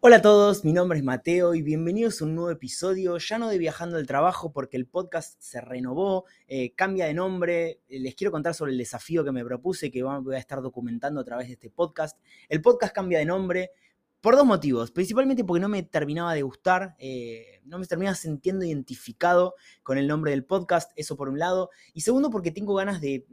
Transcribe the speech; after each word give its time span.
Hola 0.00 0.18
a 0.18 0.22
todos, 0.22 0.64
mi 0.64 0.72
nombre 0.72 0.96
es 0.96 1.04
Mateo 1.04 1.56
y 1.56 1.62
bienvenidos 1.62 2.22
a 2.22 2.24
un 2.24 2.36
nuevo 2.36 2.52
episodio, 2.52 3.18
ya 3.18 3.36
no 3.36 3.48
de 3.48 3.58
Viajando 3.58 3.96
al 3.96 4.06
Trabajo 4.06 4.52
porque 4.52 4.76
el 4.76 4.86
podcast 4.86 5.34
se 5.42 5.60
renovó, 5.60 6.24
eh, 6.46 6.72
cambia 6.76 7.06
de 7.06 7.14
nombre, 7.14 7.80
eh, 7.88 7.98
les 7.98 8.14
quiero 8.14 8.30
contar 8.30 8.54
sobre 8.54 8.70
el 8.70 8.78
desafío 8.78 9.24
que 9.24 9.32
me 9.32 9.44
propuse 9.44 9.90
que 9.90 10.04
voy 10.04 10.36
a 10.36 10.38
estar 10.38 10.62
documentando 10.62 11.20
a 11.20 11.24
través 11.24 11.48
de 11.48 11.54
este 11.54 11.68
podcast. 11.68 12.16
El 12.48 12.62
podcast 12.62 12.94
cambia 12.94 13.18
de 13.18 13.24
nombre 13.24 13.72
por 14.20 14.36
dos 14.36 14.46
motivos, 14.46 14.92
principalmente 14.92 15.42
porque 15.42 15.62
no 15.62 15.68
me 15.68 15.82
terminaba 15.82 16.32
de 16.32 16.42
gustar, 16.42 16.94
eh, 17.00 17.60
no 17.64 17.80
me 17.80 17.86
terminaba 17.86 18.14
sintiendo 18.14 18.64
identificado 18.64 19.56
con 19.82 19.98
el 19.98 20.06
nombre 20.06 20.30
del 20.30 20.44
podcast, 20.44 20.92
eso 20.94 21.16
por 21.16 21.28
un 21.28 21.40
lado, 21.40 21.70
y 21.92 22.02
segundo 22.02 22.30
porque 22.30 22.52
tengo 22.52 22.76
ganas 22.76 23.00
de, 23.00 23.26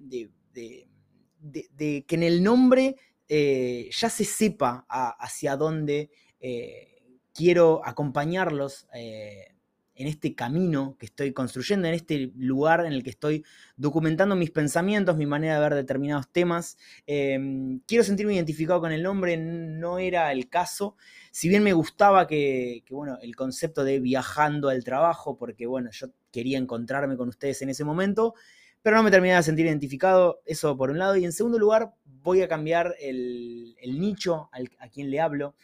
que 0.52 2.16
en 2.16 2.24
el 2.24 2.42
nombre 2.42 2.96
ya 3.30 4.10
se 4.10 4.26
sepa 4.26 4.88
hacia 4.90 5.58
dónde 5.58 6.10
eh, 6.48 7.02
quiero 7.34 7.82
acompañarlos 7.84 8.88
eh, 8.94 9.56
en 9.96 10.06
este 10.06 10.36
camino 10.36 10.96
que 11.00 11.08
estoy 11.08 11.34
construyendo, 11.34 11.88
en 11.88 11.96
este 11.96 12.32
lugar 12.38 12.86
en 12.86 12.94
el 12.94 13.02
que 13.02 13.10
estoy 13.10 13.44
documentando 13.78 14.36
mis 14.36 14.52
pensamientos, 14.52 15.18
mi 15.18 15.26
manera 15.26 15.56
de 15.56 15.62
ver 15.62 15.74
determinados 15.74 16.30
temas. 16.32 16.78
Em, 17.08 17.80
quiero 17.88 18.04
sentirme 18.04 18.36
identificado 18.36 18.80
con 18.80 18.92
el 18.92 19.02
nombre, 19.02 19.38
no 19.38 19.98
era 19.98 20.32
el 20.32 20.48
caso. 20.48 20.98
Si 21.32 21.50
bien 21.50 21.64
me 21.64 21.74
gustaba 21.74 22.28
que, 22.28 22.84
bueno, 22.92 23.18
el 23.24 23.36
concepto 23.36 23.84
de 23.84 24.00
viajando 24.00 24.70
al 24.70 24.84
trabajo, 24.84 25.40
porque 25.40 25.66
bueno, 25.66 25.90
yo 25.94 26.10
quería 26.32 26.60
encontrarme 26.60 27.18
con 27.18 27.30
ustedes 27.30 27.60
en 27.64 27.70
ese 27.70 27.84
momento, 27.84 28.36
pero 28.84 28.98
no 28.98 29.02
me 29.04 29.10
terminaba 29.10 29.40
de 29.40 29.44
sentir 29.46 29.66
identificado, 29.66 30.42
eso 30.46 30.78
por 30.78 30.92
un 30.92 31.00
lado. 31.00 31.16
Y 31.16 31.26
en 31.26 31.32
segundo 31.32 31.58
lugar, 31.58 31.96
voy 32.06 32.44
a 32.44 32.48
cambiar 32.48 32.96
el, 33.00 33.76
nicho 33.98 34.52
a 34.78 34.90
quien 34.90 35.10
le 35.10 35.20
hablo 35.20 35.56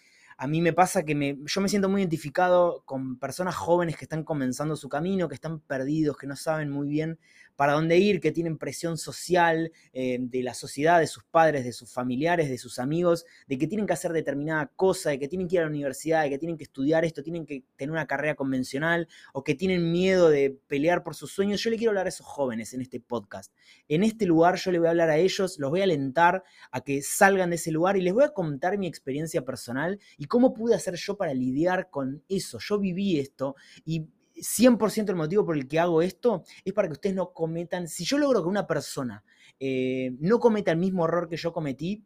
a 0.42 0.48
mí 0.48 0.60
me 0.60 0.74
pasa 0.74 1.04
que 1.04 1.14
me, 1.14 1.38
yo 1.46 1.62
me 1.62 1.70
siento 1.70 1.88
muy 1.88 2.02
identificado 2.02 2.82
con 2.86 3.20
personas 3.20 3.54
jóvenes 3.54 3.96
que 3.96 4.06
están 4.06 4.24
comenzando 4.24 4.76
su 4.76 4.90
camino, 4.90 5.30
que 5.30 5.36
están 5.36 5.60
perdidos, 5.60 6.18
que 6.18 6.26
no 6.26 6.36
saben 6.36 6.72
muy 6.72 6.88
bien 6.88 7.20
para 7.56 7.74
dónde 7.74 8.00
ir, 8.00 8.20
que 8.20 8.32
tienen 8.32 8.58
presión 8.58 8.98
social 8.98 9.72
eh, 9.94 10.18
de 10.20 10.42
la 10.42 10.56
sociedad, 10.56 11.00
de 11.00 11.06
sus 11.06 11.24
padres, 11.26 11.64
de 11.64 11.74
sus 11.74 11.94
familiares, 11.94 12.50
de 12.50 12.58
sus 12.58 12.80
amigos, 12.80 13.24
de 13.48 13.60
que 13.60 13.68
tienen 13.68 13.86
que 13.86 13.94
hacer 13.94 14.14
determinada 14.14 14.72
cosa, 14.76 15.12
de 15.12 15.20
que 15.20 15.28
tienen 15.28 15.48
que 15.48 15.58
ir 15.58 15.60
a 15.60 15.66
la 15.66 15.70
universidad, 15.70 16.24
de 16.24 16.32
que 16.32 16.40
tienen 16.40 16.58
que 16.58 16.64
estudiar 16.64 17.06
esto, 17.06 17.22
tienen 17.22 17.46
que 17.46 17.64
tener 17.76 17.92
una 17.92 18.08
carrera 18.08 18.34
convencional 18.34 19.08
o 19.34 19.44
que 19.44 19.54
tienen 19.54 19.92
miedo 19.92 20.32
de 20.32 20.58
pelear 20.68 21.04
por 21.04 21.14
sus 21.14 21.32
sueños. 21.34 21.62
Yo 21.62 21.70
le 21.70 21.78
quiero 21.78 21.92
hablar 21.92 22.08
a 22.08 22.10
esos 22.10 22.26
jóvenes 22.26 22.74
en 22.74 22.82
este 22.82 23.00
podcast. 23.00 23.54
En 23.88 24.04
este 24.04 24.26
lugar 24.26 24.56
yo 24.56 24.72
le 24.72 24.80
voy 24.80 24.88
a 24.88 24.92
hablar 24.92 25.12
a 25.12 25.18
ellos, 25.18 25.60
los 25.60 25.70
voy 25.70 25.82
a 25.82 25.84
alentar 25.84 26.44
a 26.72 26.82
que 26.82 27.04
salgan 27.04 27.52
de 27.52 27.58
ese 27.58 27.70
lugar 27.70 27.96
y 27.96 28.02
les 28.02 28.14
voy 28.14 28.24
a 28.24 28.30
contar 28.30 28.80
mi 28.80 28.88
experiencia 28.88 29.46
personal 29.46 30.00
y 30.18 30.26
cómo 30.32 30.54
pude 30.54 30.76
hacer 30.76 30.96
yo 30.96 31.18
para 31.18 31.34
lidiar 31.34 31.90
con 31.90 32.24
eso. 32.30 32.58
Yo 32.58 32.80
viví 32.80 33.20
esto 33.20 33.58
y 33.84 34.06
100% 34.34 35.10
el 35.10 35.18
motivo 35.18 35.46
por 35.46 35.58
el 35.58 35.68
que 35.68 35.78
hago 35.78 36.02
esto 36.02 36.46
es 36.64 36.72
para 36.72 36.88
que 36.88 36.94
ustedes 36.94 37.18
no 37.18 37.34
cometan, 37.34 37.90
si 37.90 38.06
yo 38.06 38.18
logro 38.18 38.42
que 38.42 38.48
una 38.48 38.66
persona 38.66 39.26
eh, 39.60 40.16
no 40.20 40.40
cometa 40.40 40.72
el 40.72 40.78
mismo 40.78 41.04
error 41.04 41.28
que 41.28 41.36
yo 41.36 41.52
cometí, 41.52 42.06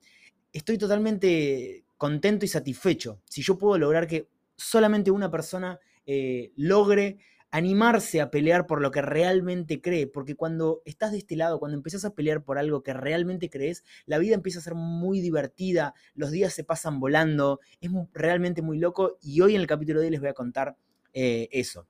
estoy 0.52 0.80
totalmente 0.80 1.86
contento 1.98 2.46
y 2.46 2.48
satisfecho. 2.48 3.22
Si 3.30 3.44
yo 3.44 3.60
puedo 3.60 3.78
lograr 3.78 4.08
que 4.08 4.28
solamente 4.58 5.12
una 5.12 5.30
persona 5.30 5.80
eh, 6.08 6.52
logre 6.56 7.20
animarse 7.52 8.22
a 8.22 8.30
pelear 8.32 8.68
por 8.68 8.82
lo 8.82 8.92
que 8.92 9.02
realmente 9.02 9.82
cree, 9.82 10.08
porque 10.08 10.36
cuando 10.36 10.82
estás 10.86 11.12
de 11.12 11.20
este 11.20 11.36
lado, 11.36 11.60
cuando 11.60 11.78
empiezas 11.78 12.04
a 12.04 12.14
pelear 12.14 12.44
por 12.44 12.58
algo 12.58 12.84
que 12.84 12.94
realmente 12.94 13.50
crees, 13.50 13.84
la 14.06 14.18
vida 14.18 14.36
empieza 14.36 14.60
a 14.60 14.64
ser 14.64 14.76
muy 14.76 15.22
divertida, 15.22 15.94
los 16.16 16.32
días 16.32 16.54
se 16.54 16.64
pasan 16.64 17.00
volando, 17.00 17.60
es 17.80 17.92
realmente 18.14 18.62
muy 18.62 18.78
loco 18.78 19.18
y 19.22 19.40
hoy 19.42 19.56
en 19.56 19.62
el 19.62 19.68
capítulo 19.68 20.00
de 20.00 20.08
hoy 20.08 20.12
les 20.12 20.20
voy 20.20 20.30
a 20.30 20.34
contar 20.34 20.76
eh, 21.14 21.48
eso. 21.52 21.88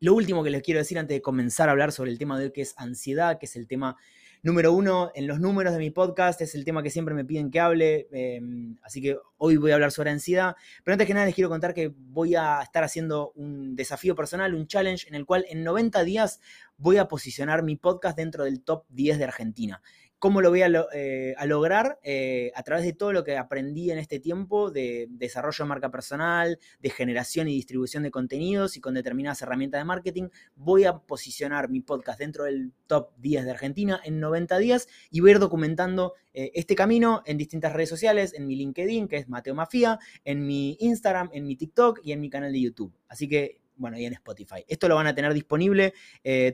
Lo 0.00 0.14
último 0.14 0.44
que 0.44 0.50
les 0.50 0.62
quiero 0.62 0.78
decir 0.78 0.98
antes 0.98 1.16
de 1.16 1.22
comenzar 1.22 1.68
a 1.68 1.72
hablar 1.72 1.90
sobre 1.90 2.10
el 2.12 2.18
tema 2.18 2.38
de 2.38 2.46
hoy, 2.46 2.52
que 2.52 2.62
es 2.62 2.74
ansiedad, 2.76 3.38
que 3.38 3.46
es 3.46 3.56
el 3.56 3.66
tema 3.66 3.96
número 4.42 4.72
uno 4.72 5.10
en 5.14 5.26
los 5.26 5.40
números 5.40 5.72
de 5.72 5.78
mi 5.78 5.90
podcast, 5.90 6.40
es 6.40 6.54
el 6.54 6.64
tema 6.64 6.82
que 6.82 6.90
siempre 6.90 7.14
me 7.14 7.24
piden 7.24 7.50
que 7.50 7.60
hable, 7.60 8.08
em, 8.12 8.76
así 8.82 9.02
que 9.02 9.18
hoy 9.36 9.56
voy 9.56 9.70
a 9.70 9.74
hablar 9.74 9.90
sobre 9.90 10.10
ansiedad. 10.10 10.56
Pero 10.84 10.94
antes 10.94 11.06
que 11.06 11.14
nada 11.14 11.26
les 11.26 11.34
quiero 11.34 11.50
contar 11.50 11.74
que 11.74 11.92
voy 11.94 12.34
a 12.34 12.60
estar 12.62 12.84
haciendo 12.84 13.32
un 13.34 13.74
desafío 13.74 14.14
personal, 14.14 14.54
un 14.54 14.66
challenge 14.66 15.08
en 15.08 15.14
el 15.14 15.26
cual 15.26 15.44
en 15.48 15.64
90 15.64 16.04
días 16.04 16.40
voy 16.76 16.98
a 16.98 17.08
posicionar 17.08 17.62
mi 17.62 17.76
podcast 17.76 18.16
dentro 18.16 18.44
del 18.44 18.62
top 18.62 18.84
10 18.90 19.18
de 19.18 19.24
Argentina. 19.24 19.82
¿Cómo 20.18 20.40
lo 20.40 20.50
voy 20.50 20.62
a, 20.62 20.70
eh, 20.94 21.36
lograr? 21.46 22.00
Eh, 22.02 22.50
a 22.56 22.64
través 22.64 22.84
de 22.84 22.92
todo 22.92 23.12
lo 23.12 23.22
que 23.22 23.36
aprendí 23.36 23.92
en 23.92 23.98
este 23.98 24.18
tiempo 24.18 24.72
de 24.72 25.06
desarrollo 25.10 25.64
de 25.64 25.68
marca 25.68 25.92
personal, 25.92 26.58
de 26.80 26.90
generación 26.90 27.46
y 27.46 27.54
distribución 27.54 28.02
de 28.02 28.10
contenidos 28.10 28.76
y 28.76 28.80
con 28.80 28.94
determinadas 28.94 29.42
herramientas 29.42 29.80
de 29.80 29.84
marketing, 29.84 30.28
voy 30.56 30.86
a 30.86 30.98
posicionar 30.98 31.68
mi 31.68 31.82
podcast 31.82 32.18
dentro 32.18 32.44
del 32.44 32.72
top 32.88 33.12
10 33.18 33.44
de 33.44 33.50
Argentina 33.52 34.00
en 34.04 34.18
90 34.18 34.58
días 34.58 34.88
y 35.08 35.20
voy 35.20 35.30
a 35.30 35.34
ir 35.34 35.38
documentando 35.38 36.14
eh, 36.34 36.50
este 36.54 36.74
camino 36.74 37.22
en 37.24 37.38
distintas 37.38 37.72
redes 37.72 37.88
sociales, 37.88 38.34
en 38.34 38.48
mi 38.48 38.56
LinkedIn, 38.56 39.06
que 39.06 39.18
es 39.18 39.28
Mateo 39.28 39.54
Mafia, 39.54 40.00
en 40.24 40.44
mi 40.44 40.76
Instagram, 40.80 41.30
en 41.32 41.46
mi 41.46 41.54
TikTok 41.54 42.00
y 42.02 42.10
en 42.10 42.20
mi 42.20 42.28
canal 42.28 42.52
de 42.52 42.60
YouTube. 42.60 42.92
Así 43.08 43.28
que 43.28 43.60
bueno, 43.78 43.98
y 43.98 44.04
en 44.04 44.12
Spotify. 44.12 44.64
Esto 44.68 44.88
lo 44.88 44.96
van 44.96 45.06
a 45.06 45.14
tener 45.14 45.32
disponible 45.32 45.94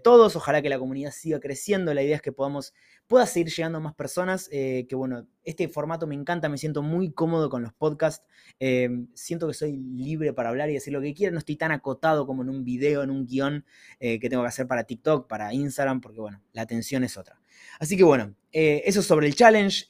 todos, 0.02 0.36
ojalá 0.36 0.62
que 0.62 0.68
la 0.68 0.78
comunidad 0.78 1.10
siga 1.10 1.40
creciendo, 1.40 1.92
la 1.94 2.02
idea 2.02 2.16
es 2.16 2.22
que 2.22 2.32
podamos 2.32 2.72
pueda 3.06 3.26
seguir 3.26 3.52
llegando 3.52 3.78
a 3.78 3.80
más 3.80 3.94
personas. 3.94 4.48
Eh, 4.52 4.86
que 4.88 4.96
bueno, 4.96 5.26
este 5.44 5.68
formato 5.68 6.06
me 6.06 6.14
encanta, 6.14 6.48
me 6.48 6.58
siento 6.58 6.82
muy 6.82 7.12
cómodo 7.12 7.50
con 7.50 7.62
los 7.62 7.72
podcasts. 7.72 8.24
Eh, 8.60 8.88
siento 9.14 9.46
que 9.48 9.54
soy 9.54 9.76
libre 9.76 10.32
para 10.32 10.50
hablar 10.50 10.70
y 10.70 10.74
decir 10.74 10.92
lo 10.92 11.00
que 11.00 11.14
quiera. 11.14 11.32
No 11.32 11.38
estoy 11.38 11.56
tan 11.56 11.72
acotado 11.72 12.26
como 12.26 12.42
en 12.42 12.50
un 12.50 12.64
video, 12.64 13.02
en 13.02 13.10
un 13.10 13.26
guion 13.26 13.64
eh, 14.00 14.18
que 14.18 14.28
tengo 14.28 14.42
que 14.42 14.48
hacer 14.48 14.66
para 14.66 14.84
TikTok, 14.84 15.28
para 15.28 15.52
Instagram, 15.52 16.00
porque 16.00 16.20
bueno, 16.20 16.42
la 16.52 16.62
atención 16.62 17.04
es 17.04 17.16
otra. 17.16 17.40
Así 17.78 17.96
que 17.96 18.04
bueno, 18.04 18.34
eso 18.52 19.02
sobre 19.02 19.26
el 19.26 19.34
challenge. 19.34 19.86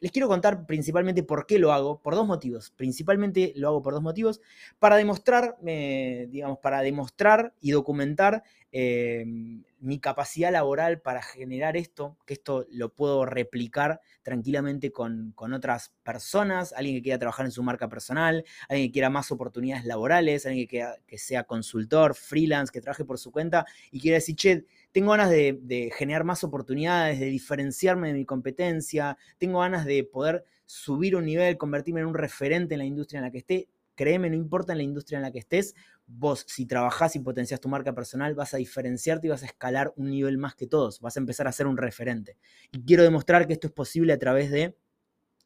les 0.00 0.12
quiero 0.12 0.28
contar 0.28 0.66
principalmente 0.66 1.22
por 1.22 1.46
qué 1.46 1.58
lo 1.58 1.72
hago, 1.72 2.00
por 2.00 2.14
dos 2.14 2.26
motivos. 2.26 2.70
Principalmente 2.76 3.52
lo 3.56 3.68
hago 3.68 3.82
por 3.82 3.94
dos 3.94 4.02
motivos. 4.02 4.40
Para 4.78 4.96
demostrar, 4.96 5.56
digamos, 5.62 6.58
para 6.58 6.82
demostrar 6.82 7.54
y 7.60 7.70
documentar 7.70 8.42
Em, 8.76 9.62
mi 9.78 10.00
capacidad 10.00 10.50
laboral 10.50 11.00
para 11.00 11.22
generar 11.22 11.76
esto, 11.76 12.16
que 12.26 12.34
esto 12.34 12.66
lo 12.72 12.88
puedo 12.88 13.24
replicar 13.24 14.00
tranquilamente 14.24 14.90
con, 14.90 15.32
otras 15.36 15.92
personas, 16.02 16.72
alguien 16.72 16.96
que 16.96 17.02
quiera 17.02 17.20
trabajar 17.20 17.46
en 17.46 17.52
su 17.52 17.62
marca 17.62 17.88
personal, 17.88 18.44
alguien 18.68 18.88
que 18.88 18.92
quiera 18.92 19.10
más 19.10 19.30
oportunidades 19.30 19.84
laborales, 19.84 20.44
alguien 20.44 20.66
que, 20.66 20.84
que 21.06 21.18
sea 21.18 21.44
consultor, 21.44 22.16
freelance, 22.16 22.72
que 22.72 22.80
trabaje 22.80 23.04
por 23.04 23.20
su 23.20 23.30
cuenta 23.30 23.64
y 23.92 24.00
quiera 24.00 24.16
decir, 24.16 24.34
che, 24.34 24.66
tengo 24.94 25.10
ganas 25.10 25.28
de, 25.28 25.92
generar 25.98 26.22
más 26.22 26.44
oportunidades, 26.44 27.18
de 27.18 27.26
diferenciarme 27.26 28.08
de 28.08 28.14
mi 28.14 28.24
competencia, 28.24 29.18
tengo 29.38 29.58
ganas 29.58 29.84
de 29.86 30.04
poder 30.04 30.44
subir 30.66 31.16
un 31.16 31.24
nivel, 31.24 31.58
convertirme 31.58 32.00
en 32.00 32.06
un 32.06 32.14
referente 32.14 32.74
en 32.74 32.78
la 32.78 32.84
industria 32.84 33.18
en 33.18 33.24
la 33.24 33.32
que 33.32 33.38
esté, 33.38 33.68
créeme, 33.96 34.30
no 34.30 34.36
importa 34.36 34.70
en 34.70 34.78
la 34.78 34.84
industria 34.84 35.16
en 35.16 35.22
la 35.22 35.32
que 35.32 35.40
estés, 35.40 35.74
vos 36.06 36.44
si 36.46 36.64
trabajás 36.64 37.16
y 37.16 37.18
potencias 37.18 37.60
tu 37.60 37.68
marca 37.68 37.92
personal, 37.92 38.36
vas 38.36 38.54
a 38.54 38.58
diferenciarte 38.58 39.26
y 39.26 39.30
vas 39.30 39.42
a 39.42 39.46
escalar 39.46 39.92
un 39.96 40.10
nivel 40.10 40.38
más 40.38 40.54
que 40.54 40.68
todos, 40.68 41.00
vas 41.00 41.16
a 41.16 41.20
empezar 41.20 41.48
a 41.48 41.52
ser 41.52 41.66
un 41.66 41.76
referente. 41.76 42.38
Y 42.70 42.84
quiero 42.84 43.02
demostrar 43.02 43.48
que 43.48 43.54
esto 43.54 43.66
es 43.66 43.72
posible 43.72 44.12
a 44.12 44.18
través 44.20 44.52
de 44.52 44.76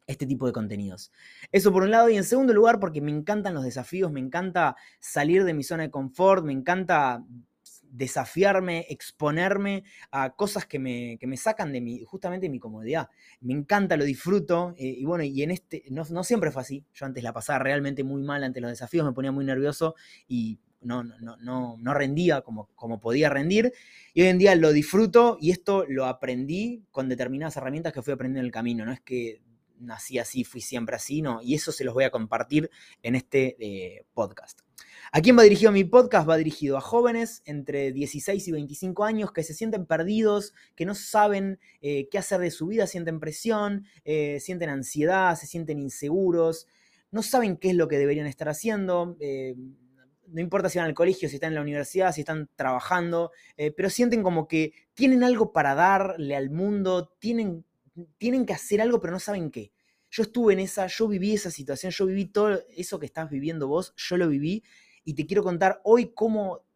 este 0.06 0.26
tipo 0.26 0.46
de 0.46 0.52
contenidos. 0.52 1.10
Eso 1.52 1.72
por 1.72 1.84
un 1.84 1.90
lado 1.90 2.10
y 2.10 2.18
en 2.18 2.24
segundo 2.24 2.52
lugar 2.52 2.80
porque 2.80 3.00
me 3.00 3.12
encantan 3.12 3.54
los 3.54 3.64
desafíos, 3.64 4.12
me 4.12 4.20
encanta 4.20 4.76
salir 5.00 5.44
de 5.44 5.54
mi 5.54 5.64
zona 5.64 5.84
de 5.84 5.90
confort, 5.90 6.44
me 6.44 6.52
encanta 6.52 7.24
desafiarme, 7.90 8.86
exponerme 8.88 9.84
a 10.10 10.30
cosas 10.30 10.66
que 10.66 10.78
me, 10.78 11.18
me 11.20 11.36
sacan 11.36 11.72
de 11.72 11.80
mi, 11.80 12.04
justamente 12.04 12.48
mi 12.48 12.58
comodidad. 12.58 13.08
Me 13.40 13.52
encanta, 13.52 13.96
lo 13.96 14.04
disfruto, 14.04 14.74
eh, 14.76 14.94
y 14.98 15.04
bueno, 15.04 15.24
y 15.24 15.42
en 15.42 15.50
este, 15.50 15.84
no, 15.90 16.04
no, 16.10 16.24
siempre 16.24 16.50
fue 16.50 16.62
así. 16.62 16.84
Yo 16.94 17.06
antes 17.06 17.22
la 17.22 17.32
pasaba 17.32 17.58
realmente 17.58 18.04
muy 18.04 18.22
mal 18.22 18.44
ante 18.44 18.60
los 18.60 18.70
desafíos, 18.70 19.06
me 19.06 19.12
ponía 19.12 19.32
muy 19.32 19.44
nervioso 19.44 19.94
y 20.26 20.58
no, 20.80 21.02
no, 21.02 21.36
no, 21.36 21.76
no 21.78 21.94
rendía 21.94 22.42
como, 22.42 22.68
como 22.74 23.00
podía 23.00 23.28
rendir. 23.28 23.72
Y 24.14 24.22
hoy 24.22 24.28
en 24.28 24.38
día 24.38 24.54
lo 24.54 24.72
disfruto 24.72 25.38
y 25.40 25.50
esto 25.50 25.84
lo 25.88 26.06
aprendí 26.06 26.84
con 26.90 27.08
determinadas 27.08 27.56
herramientas 27.56 27.92
que 27.92 28.02
fui 28.02 28.12
aprendiendo 28.12 28.40
en 28.40 28.46
el 28.46 28.52
camino. 28.52 28.84
No 28.84 28.92
es 28.92 29.00
que 29.00 29.42
nací 29.80 30.18
así, 30.18 30.44
fui 30.44 30.60
siempre 30.60 30.96
así, 30.96 31.22
no. 31.22 31.40
Y 31.42 31.54
eso 31.54 31.72
se 31.72 31.84
los 31.84 31.94
voy 31.94 32.04
a 32.04 32.10
compartir 32.10 32.70
en 33.02 33.14
este 33.14 33.56
eh, 33.60 34.04
podcast. 34.14 34.67
¿A 35.10 35.22
quién 35.22 35.38
va 35.38 35.42
dirigido 35.42 35.72
mi 35.72 35.84
podcast? 35.84 36.28
Va 36.28 36.36
dirigido 36.36 36.76
a 36.76 36.82
jóvenes 36.82 37.40
entre 37.46 37.92
16 37.92 38.46
y 38.46 38.52
25 38.52 39.04
años 39.04 39.32
que 39.32 39.42
se 39.42 39.54
sienten 39.54 39.86
perdidos, 39.86 40.52
que 40.74 40.84
no 40.84 40.94
saben 40.94 41.58
eh, 41.80 42.08
qué 42.10 42.18
hacer 42.18 42.40
de 42.40 42.50
su 42.50 42.66
vida, 42.66 42.86
sienten 42.86 43.18
presión, 43.18 43.86
eh, 44.04 44.38
sienten 44.38 44.68
ansiedad, 44.68 45.34
se 45.34 45.46
sienten 45.46 45.78
inseguros, 45.78 46.66
no 47.10 47.22
saben 47.22 47.56
qué 47.56 47.70
es 47.70 47.74
lo 47.74 47.88
que 47.88 47.96
deberían 47.96 48.26
estar 48.26 48.50
haciendo. 48.50 49.16
Eh, 49.20 49.54
no 50.26 50.42
importa 50.42 50.68
si 50.68 50.76
van 50.76 50.88
al 50.88 50.94
colegio, 50.94 51.30
si 51.30 51.36
están 51.36 51.52
en 51.52 51.54
la 51.54 51.62
universidad, 51.62 52.12
si 52.12 52.20
están 52.20 52.50
trabajando, 52.54 53.32
pero 53.56 53.88
sienten 53.88 54.22
como 54.22 54.46
que 54.46 54.74
tienen 54.92 55.24
algo 55.24 55.54
para 55.54 55.74
darle 55.74 56.36
al 56.36 56.50
mundo, 56.50 57.14
tienen, 57.18 57.64
tienen 58.18 58.44
que 58.44 58.52
hacer 58.52 58.82
algo, 58.82 59.00
pero 59.00 59.14
no 59.14 59.20
saben 59.20 59.50
qué. 59.50 59.72
yo 60.10 60.24
estuve 60.24 60.52
en 60.52 60.60
esa, 60.60 60.86
yo 60.86 61.08
viví 61.08 61.32
esa 61.32 61.50
situación, 61.50 61.92
yo 61.92 62.04
viví 62.04 62.26
todo 62.26 62.62
eso 62.76 62.98
que 62.98 63.06
estás 63.06 63.30
viviendo 63.30 63.68
vos, 63.68 63.94
yo 63.96 64.18
lo 64.18 64.28
viví 64.28 64.62
y 65.08 65.14
te 65.14 65.24
quiero 65.24 65.42
contar 65.42 65.80
hoy 65.84 66.12
cómo 66.12 66.66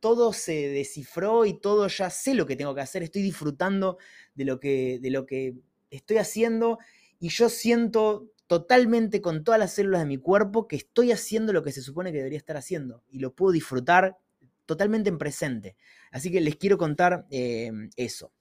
todo 0.00 0.32
se 0.32 0.68
descifró 0.68 1.46
y 1.46 1.60
todo 1.60 1.86
ya 1.86 2.10
sé 2.10 2.34
lo 2.34 2.44
que 2.44 2.56
tengo 2.56 2.74
que 2.74 2.80
hacer, 2.80 3.04
estoy 3.04 3.22
disfrutando 3.22 3.98
de 4.34 4.44
lo 4.44 4.58
que, 4.58 4.98
de 5.00 5.10
lo 5.10 5.26
que 5.26 5.54
estoy 5.88 6.16
haciendo 6.16 6.80
y 7.20 7.28
yo 7.28 7.48
siento 7.48 8.32
totalmente 8.48 9.20
con 9.20 9.44
todas 9.44 9.60
las 9.60 9.74
células 9.74 10.00
de 10.00 10.08
mi 10.08 10.16
cuerpo 10.16 10.66
que 10.66 10.74
estoy 10.74 11.12
haciendo 11.12 11.52
lo 11.52 11.62
que 11.62 11.70
se 11.70 11.80
supone 11.80 12.10
que 12.10 12.18
debería 12.18 12.38
estar 12.38 12.56
haciendo 12.56 13.04
y 13.12 13.20
lo 13.20 13.32
puedo 13.32 13.52
disfrutar 13.52 14.18
totalmente 14.66 15.08
en 15.08 15.18
presente. 15.18 15.76
Así 16.10 16.32
que 16.32 16.40
les 16.40 16.56
quiero 16.56 16.78
contar 16.78 17.28
eh, 17.30 17.70
eso. 17.94 18.32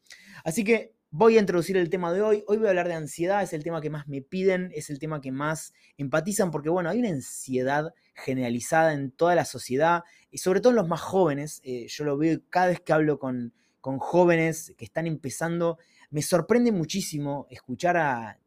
Así 0.45 0.63
que 0.63 0.95
voy 1.11 1.37
a 1.37 1.41
introducir 1.41 1.77
el 1.77 1.91
tema 1.91 2.11
de 2.11 2.23
hoy. 2.23 2.43
Hoy 2.47 2.57
voy 2.57 2.65
a 2.65 2.69
hablar 2.69 2.87
de 2.87 2.95
ansiedad, 2.95 3.43
es 3.43 3.53
el 3.53 3.63
tema 3.63 3.81
que 3.81 3.91
más 3.91 4.07
me 4.07 4.23
piden, 4.23 4.71
es 4.73 4.89
el 4.89 4.97
tema 4.97 5.21
que 5.21 5.31
más 5.31 5.73
empatizan, 5.95 6.49
porque 6.49 6.69
bueno, 6.69 6.89
hay 6.89 6.97
una 6.97 7.09
ansiedad 7.09 7.93
generalizada 8.17 8.93
en 8.93 9.11
toda 9.11 9.35
la 9.35 9.45
sociedad, 9.45 10.03
y 10.31 10.39
sobre 10.39 10.59
todo 10.59 10.71
en 10.71 10.77
los 10.77 10.87
más 10.87 11.01
jóvenes. 11.01 11.61
Eh, 11.63 11.87
yo 11.87 12.03
lo 12.03 12.17
veo 12.17 12.41
cada 12.49 12.67
vez 12.67 12.81
que 12.81 12.93
hablo 12.93 13.19
con, 13.19 13.53
con 13.81 13.99
jóvenes 13.99 14.73
que 14.77 14.85
están 14.85 15.07
empezando, 15.07 15.77
me 16.09 16.21
sorprende 16.21 16.71
muchísimo 16.71 17.47
escuchar 17.49 17.97
a 17.97 18.39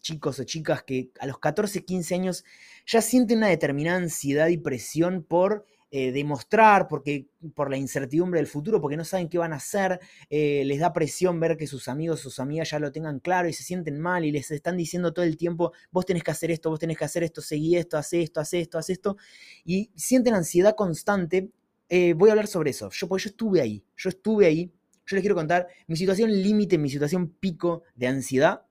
chicos 0.00 0.38
o 0.38 0.44
chicas 0.44 0.84
que 0.84 1.10
a 1.18 1.26
los 1.26 1.38
14, 1.38 1.84
15 1.84 2.14
años 2.14 2.44
ya 2.86 3.02
sienten 3.02 3.38
una 3.38 3.48
determinada 3.48 3.98
ansiedad 3.98 4.48
y 4.48 4.56
presión 4.56 5.24
por 5.24 5.66
eh, 5.98 6.12
demostrar, 6.12 6.88
porque, 6.88 7.26
por 7.54 7.70
la 7.70 7.78
incertidumbre 7.78 8.38
del 8.38 8.46
futuro, 8.46 8.82
porque 8.82 8.98
no 8.98 9.04
saben 9.06 9.30
qué 9.30 9.38
van 9.38 9.54
a 9.54 9.56
hacer, 9.56 9.98
eh, 10.28 10.62
les 10.66 10.78
da 10.78 10.92
presión 10.92 11.40
ver 11.40 11.56
que 11.56 11.66
sus 11.66 11.88
amigos, 11.88 12.20
sus 12.20 12.38
amigas 12.38 12.68
ya 12.68 12.78
lo 12.78 12.92
tengan 12.92 13.18
claro 13.18 13.48
y 13.48 13.54
se 13.54 13.62
sienten 13.62 13.98
mal 13.98 14.22
y 14.26 14.30
les 14.30 14.50
están 14.50 14.76
diciendo 14.76 15.14
todo 15.14 15.24
el 15.24 15.38
tiempo, 15.38 15.72
vos 15.90 16.04
tenés 16.04 16.22
que 16.22 16.30
hacer 16.30 16.50
esto, 16.50 16.68
vos 16.68 16.78
tenés 16.78 16.98
que 16.98 17.06
hacer 17.06 17.22
esto, 17.22 17.40
seguí 17.40 17.76
esto, 17.76 17.96
haz 17.96 18.12
esto, 18.12 18.40
haz 18.40 18.52
esto, 18.52 18.76
haz 18.76 18.90
esto, 18.90 19.16
y 19.64 19.90
sienten 19.96 20.34
ansiedad 20.34 20.74
constante. 20.76 21.48
Eh, 21.88 22.12
voy 22.12 22.28
a 22.28 22.32
hablar 22.32 22.46
sobre 22.46 22.72
eso, 22.72 22.90
yo, 22.90 23.08
porque 23.08 23.24
yo 23.24 23.30
estuve 23.30 23.62
ahí, 23.62 23.82
yo 23.96 24.10
estuve 24.10 24.44
ahí, 24.44 24.70
yo 25.06 25.16
les 25.16 25.22
quiero 25.22 25.34
contar 25.34 25.66
mi 25.86 25.96
situación 25.96 26.30
límite, 26.30 26.76
mi 26.76 26.90
situación 26.90 27.30
pico 27.40 27.84
de 27.94 28.08
ansiedad 28.08 28.66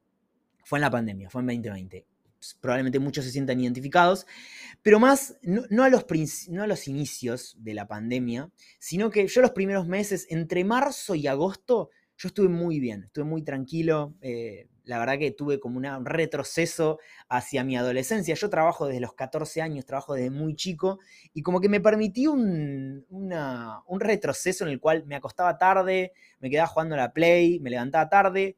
fue 0.64 0.78
en 0.78 0.82
la 0.82 0.92
pandemia, 0.92 1.28
fue 1.32 1.42
en 1.42 1.48
2020 1.48 2.06
probablemente 2.54 3.00
muchos 3.00 3.26
se 3.26 3.32
sientan 3.32 3.60
identificados, 3.60 4.26
pero 4.82 5.00
más 5.00 5.38
no, 5.42 5.62
a 5.84 5.90
los, 5.90 6.06
no, 6.50 6.64
a 6.64 6.68
los, 6.68 6.88
inicios 6.88 7.56
de 7.60 7.74
la 7.74 7.88
pandemia, 7.88 8.52
sino 8.80 9.10
que 9.10 9.28
yo 9.28 9.42
los 9.42 9.52
primeros 9.52 9.88
meses, 9.88 10.28
entre 10.30 10.64
marzo 10.64 11.16
y 11.16 11.28
agosto, 11.28 11.90
yo 12.18 12.28
estuve 12.28 12.48
muy 12.48 12.80
bien, 12.80 13.06
estuve 13.06 13.26
muy 13.26 13.44
tranquilo, 13.44 14.16
eh, 14.22 14.68
la 14.86 15.00
verdad 15.00 15.18
que 15.18 15.32
tuve 15.32 15.60
como 15.60 15.80
un 15.80 16.06
retroceso 16.06 17.00
hacia 17.28 17.64
mi 17.64 17.76
adolescencia. 17.76 18.36
Yo 18.36 18.50
trabajo 18.50 18.88
desde 18.88 19.02
los 19.02 19.14
14 19.14 19.62
años, 19.62 19.86
trabajo 19.86 20.14
desde 20.14 20.30
muy 20.30 20.56
chico, 20.56 21.00
y 21.34 21.42
como 21.42 21.60
que 21.60 21.70
me 21.70 21.82
permití 21.82 22.28
un, 22.28 23.06
un 23.10 24.00
retroceso 24.00 24.64
en 24.64 24.72
el 24.72 24.80
cual 24.80 25.06
me 25.08 25.16
acostaba 25.16 25.58
tarde, 25.58 26.14
me 26.40 26.50
quedaba 26.50 26.68
jugando 26.68 26.96
a 26.96 27.00
la 27.00 27.14
Play, 27.14 27.60
me 27.60 27.70
levantaba 27.70 28.08
tarde, 28.08 28.56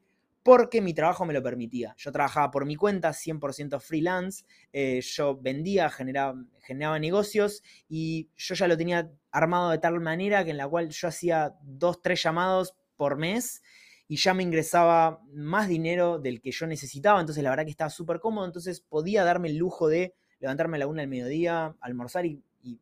porque 0.47 0.81
mi 0.81 0.93
trabajo 0.93 1.25
me 1.25 1.33
lo 1.33 1.43
permitía. 1.43 1.93
Yo 1.97 2.09
trabajaba 2.09 2.51
por 2.51 2.65
mi 2.65 2.77
cuenta, 2.77 3.11
100% 3.11 3.81
freelance, 3.81 4.45
eh, 4.71 5.01
yo 5.01 5.35
vendía, 5.35 5.89
generaba, 5.89 6.41
generaba 6.61 6.97
negocios 6.99 7.61
y 7.89 8.29
yo 8.37 8.55
ya 8.55 8.69
lo 8.69 8.77
tenía 8.77 9.11
armado 9.29 9.71
de 9.71 9.77
tal 9.79 9.99
manera 9.99 10.45
que 10.45 10.51
en 10.51 10.57
la 10.57 10.69
cual 10.69 10.87
yo 10.87 11.09
hacía 11.09 11.53
dos, 11.63 12.01
tres 12.01 12.23
llamados 12.23 12.77
por 12.95 13.17
mes 13.17 13.61
y 14.07 14.15
ya 14.15 14.33
me 14.33 14.41
ingresaba 14.41 15.19
más 15.33 15.67
dinero 15.67 16.17
del 16.17 16.39
que 16.39 16.51
yo 16.51 16.65
necesitaba, 16.65 17.19
entonces 17.19 17.43
la 17.43 17.49
verdad 17.49 17.65
que 17.65 17.71
estaba 17.71 17.89
súper 17.89 18.21
cómodo, 18.21 18.45
entonces 18.45 18.79
podía 18.79 19.25
darme 19.25 19.49
el 19.49 19.57
lujo 19.57 19.89
de 19.89 20.15
levantarme 20.39 20.77
a 20.77 20.79
la 20.79 20.87
una 20.87 21.01
del 21.01 21.09
mediodía, 21.09 21.75
almorzar 21.81 22.25
y, 22.25 22.41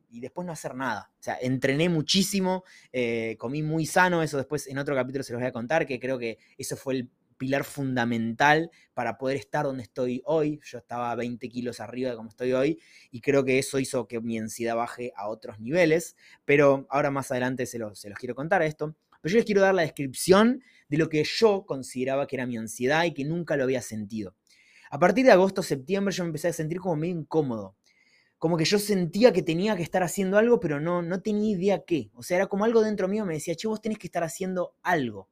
después 0.10 0.46
no 0.46 0.52
hacer 0.52 0.76
nada. 0.76 1.12
O 1.20 1.24
sea, 1.24 1.38
entrené 1.42 1.90
muchísimo, 1.90 2.64
eh, 2.92 3.36
comí 3.40 3.64
muy 3.64 3.88
sano, 3.88 4.22
eso 4.22 4.38
después 4.38 4.68
en 4.68 4.78
otro 4.78 4.94
capítulo 4.96 5.24
se 5.24 5.34
los 5.34 5.40
voy 5.40 5.48
a 5.48 5.52
contar, 5.52 5.88
que 5.88 6.00
creo 6.00 6.20
que 6.20 6.38
eso 6.58 6.76
fue 6.76 6.94
el 6.96 7.10
pilar 7.38 7.64
fundamental 7.64 8.72
para 8.94 9.18
poder 9.18 9.38
estar 9.38 9.66
donde 9.66 9.84
estoy 9.84 10.22
hoy. 10.26 10.60
Yo 10.64 10.78
estaba 10.78 11.14
20 11.16 11.50
kilos 11.50 11.80
arriba 11.80 12.12
de 12.12 12.16
como 12.16 12.30
estoy 12.30 12.54
hoy 12.54 12.80
y 13.12 13.22
creo 13.22 13.44
que 13.44 13.60
eso 13.60 13.80
hizo 13.80 14.08
que 14.08 14.22
mi 14.22 14.38
ansiedad 14.38 14.76
baje 14.76 15.12
a 15.16 15.28
otros 15.28 15.60
niveles, 15.60 16.16
pero 16.46 16.88
ahora 16.90 17.12
más 17.12 17.32
adelante 17.32 17.66
se 17.66 17.80
los, 17.80 18.06
quiero 18.18 18.36
contar 18.36 18.62
esto. 18.62 18.96
Pero 19.22 19.34
yo 19.34 19.38
les 19.38 19.46
quiero 19.46 19.62
dar 19.62 19.74
la 19.74 19.82
descripción 19.82 20.62
de 20.88 20.98
lo 20.98 21.10
que 21.10 21.24
yo 21.24 21.66
consideraba 21.66 22.28
que 22.28 22.36
era 22.36 22.46
mi 22.46 22.58
ansiedad 22.58 23.06
y 23.06 23.14
que 23.14 23.26
nunca 23.26 23.58
lo 23.58 23.64
había 23.64 23.81
sentido. 23.81 24.36
A 24.92 25.00
partir 25.00 25.26
de 25.26 25.31
agosto, 25.31 25.64
septiembre 25.64 26.14
yo 26.14 26.24
me 26.24 26.28
empecé 26.28 26.50
a 26.50 26.54
sentir 26.54 26.80
como 26.80 26.96
medio 26.96 27.16
incómodo. 27.16 27.76
Como 28.38 28.58
que 28.58 28.66
yo 28.66 28.78
sentía 28.78 29.34
que 29.34 29.42
tenía 29.42 29.76
que 29.76 29.81
estar 29.81 30.04
haciendo 30.04 30.38
algo, 30.38 30.60
pero 30.60 30.80
no, 30.80 31.02
no 31.02 31.22
tenía 31.22 31.58
idea 31.58 31.84
qué. 31.86 32.12
O 32.14 32.22
sea, 32.22 32.38
era 32.38 32.48
como 32.48 32.66
algo 32.66 32.81
dentro 32.81 33.08
mío 33.08 33.26
me 33.26 33.34
decía, 33.34 33.56
che, 33.56 33.68
vos 33.68 33.81
tenés 33.81 33.98
que 33.98 34.08
estar 34.08 34.24
haciendo 34.24 34.76
algo 34.84 35.30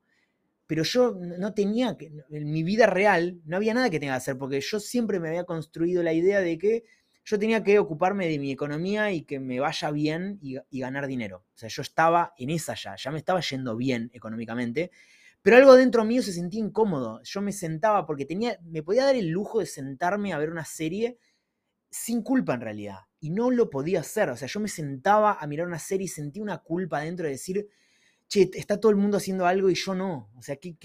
pero 0.67 0.83
yo 0.83 1.13
no 1.13 1.53
tenía, 1.53 1.97
que, 1.97 2.11
en 2.29 2.51
mi 2.51 2.63
vida 2.63 2.87
real, 2.87 3.41
no 3.45 3.57
había 3.57 3.73
nada 3.73 3.89
que 3.89 3.99
tenga 3.99 4.13
que 4.13 4.17
hacer, 4.17 4.37
porque 4.37 4.61
yo 4.61 4.79
siempre 4.79 5.19
me 5.19 5.29
había 5.29 5.43
construido 5.43 6.03
la 6.03 6.13
idea 6.13 6.39
de 6.39 6.57
que 6.57 6.83
yo 7.25 7.39
tenía 7.39 7.63
que 7.63 7.79
ocuparme 7.79 8.27
de 8.27 8.39
mi 8.39 8.51
economía 8.51 9.11
y 9.11 9.23
que 9.23 9.39
me 9.39 9.59
vaya 9.59 9.91
bien 9.91 10.39
y, 10.41 10.79
ganar 10.79 11.07
dinero. 11.07 11.45
O 11.55 11.57
sea, 11.57 11.69
yo 11.69 11.81
estaba 11.81 12.33
en 12.37 12.49
esa 12.49 12.75
ya, 12.75 12.95
ya 12.95 13.11
me 13.11 13.17
estaba 13.17 13.39
yendo 13.39 13.77
bien 13.77 14.09
económicamente, 14.13 14.91
pero 15.41 15.57
algo 15.57 15.75
dentro 15.75 16.03
mío 16.05 16.21
se 16.21 16.33
sentía 16.33 16.59
incómodo. 16.59 17.21
Yo 17.23 17.41
me 17.41 17.51
sentaba 17.51 18.05
porque 18.05 18.25
tenía, 18.25 18.57
me 18.63 18.83
podía 18.83 19.05
dar 19.05 19.15
el 19.15 19.29
lujo 19.29 19.59
de 19.59 19.65
sentarme 19.65 20.33
a 20.33 20.37
ver 20.37 20.49
una 20.49 20.65
serie 20.65 21.17
sin 21.89 22.23
culpa 22.23 22.55
en 22.55 22.61
realidad, 22.61 22.99
y 23.19 23.29
no 23.29 23.51
lo 23.51 23.69
podía 23.69 23.99
hacer. 23.99 24.29
O 24.29 24.35
sea, 24.35 24.47
yo 24.47 24.59
me 24.59 24.67
sentaba 24.67 25.33
a 25.39 25.47
mirar 25.47 25.67
una 25.67 25.79
serie 25.79 26.05
y 26.05 26.09
sentía 26.09 26.41
una 26.41 26.57
culpa 26.57 27.01
dentro 27.01 27.25
de 27.25 27.33
decir, 27.33 27.69
che, 28.33 28.49
está 28.55 28.79
todo 28.79 28.91
el 28.91 28.97
mundo 28.97 29.17
haciendo 29.17 29.45
algo 29.45 29.69
y 29.69 29.75
yo 29.75 29.93
no. 29.93 30.29
O 30.35 30.41
sea, 30.41 30.55
¿qué, 30.55 30.75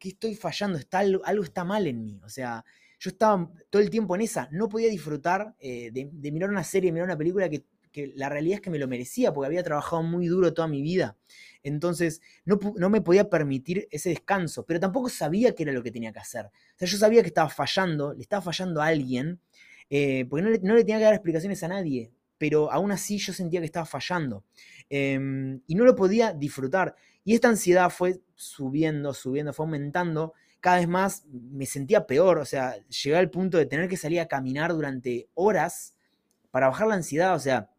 estoy 0.00 0.34
fallando? 0.34 0.78
Está, 0.78 1.00
algo, 1.00 1.42
está 1.42 1.64
mal 1.64 1.86
en 1.86 2.04
mí. 2.04 2.20
O 2.24 2.28
sea, 2.28 2.64
yo 2.98 3.10
estaba 3.10 3.50
todo 3.70 3.82
el 3.82 3.90
tiempo 3.90 4.14
en 4.14 4.22
esa. 4.22 4.48
No 4.52 4.68
podía 4.68 4.88
disfrutar 4.88 5.54
eh, 5.58 5.90
de, 5.92 6.32
mirar 6.32 6.50
una 6.50 6.64
serie, 6.64 6.92
mirar 6.92 7.08
una 7.08 7.18
película 7.18 7.48
que, 7.48 7.64
la 8.14 8.30
realidad 8.30 8.54
es 8.54 8.60
que 8.62 8.70
me 8.70 8.78
lo 8.78 8.88
merecía 8.88 9.34
porque 9.34 9.48
había 9.48 9.62
trabajado 9.62 10.02
muy 10.02 10.26
duro 10.26 10.54
toda 10.54 10.66
mi 10.66 10.80
vida. 10.80 11.18
Entonces, 11.62 12.22
no, 12.46 12.58
me 12.88 13.02
podía 13.02 13.28
permitir 13.28 13.86
ese 13.90 14.08
descanso, 14.08 14.64
pero 14.64 14.80
tampoco 14.80 15.10
sabía 15.10 15.54
qué 15.54 15.64
era 15.64 15.72
lo 15.72 15.82
que 15.82 15.90
tenía 15.90 16.10
que 16.10 16.20
hacer. 16.20 16.46
O 16.46 16.78
sea, 16.78 16.88
yo 16.88 16.96
sabía 16.96 17.20
que 17.20 17.28
estaba 17.28 17.50
fallando, 17.50 18.14
le 18.14 18.22
estaba 18.22 18.40
fallando 18.40 18.80
a 18.80 18.86
alguien, 18.86 19.40
eh, 19.90 20.24
porque 20.30 20.42
no 20.42 20.50
le, 20.50 20.58
no 20.60 20.74
le 20.74 20.84
tenía 20.84 20.98
que 20.98 21.04
dar 21.04 21.14
explicaciones 21.14 21.62
a 21.64 21.68
nadie 21.68 22.12
pero 22.42 22.72
aún 22.72 22.90
así 22.90 23.18
yo 23.18 23.32
sentía 23.32 23.60
que 23.60 23.66
estaba 23.66 23.86
fallando 23.86 24.44
em, 24.90 25.60
y 25.64 25.76
no 25.76 25.84
lo 25.84 25.94
podía 25.94 26.32
disfrutar. 26.32 26.96
Y 27.22 27.36
esta 27.36 27.48
ansiedad 27.48 27.88
fue 27.88 28.20
subiendo, 28.34 29.14
subiendo, 29.14 29.52
fue 29.52 29.64
aumentando. 29.64 30.34
Cada 30.58 30.78
vez 30.78 30.88
más 30.88 31.24
me 31.30 31.66
sentía 31.66 32.04
peor, 32.04 32.38
o 32.38 32.44
sea, 32.44 32.74
llegué 32.88 33.16
al 33.16 33.30
punto 33.30 33.58
de 33.58 33.66
tener 33.66 33.88
que 33.88 33.96
salir 33.96 34.18
a 34.18 34.26
caminar 34.26 34.72
durante 34.72 35.28
horas 35.34 35.94
para 36.50 36.66
bajar 36.66 36.88
la 36.88 36.96
ansiedad, 36.96 37.36
o 37.36 37.38
sea, 37.38 37.70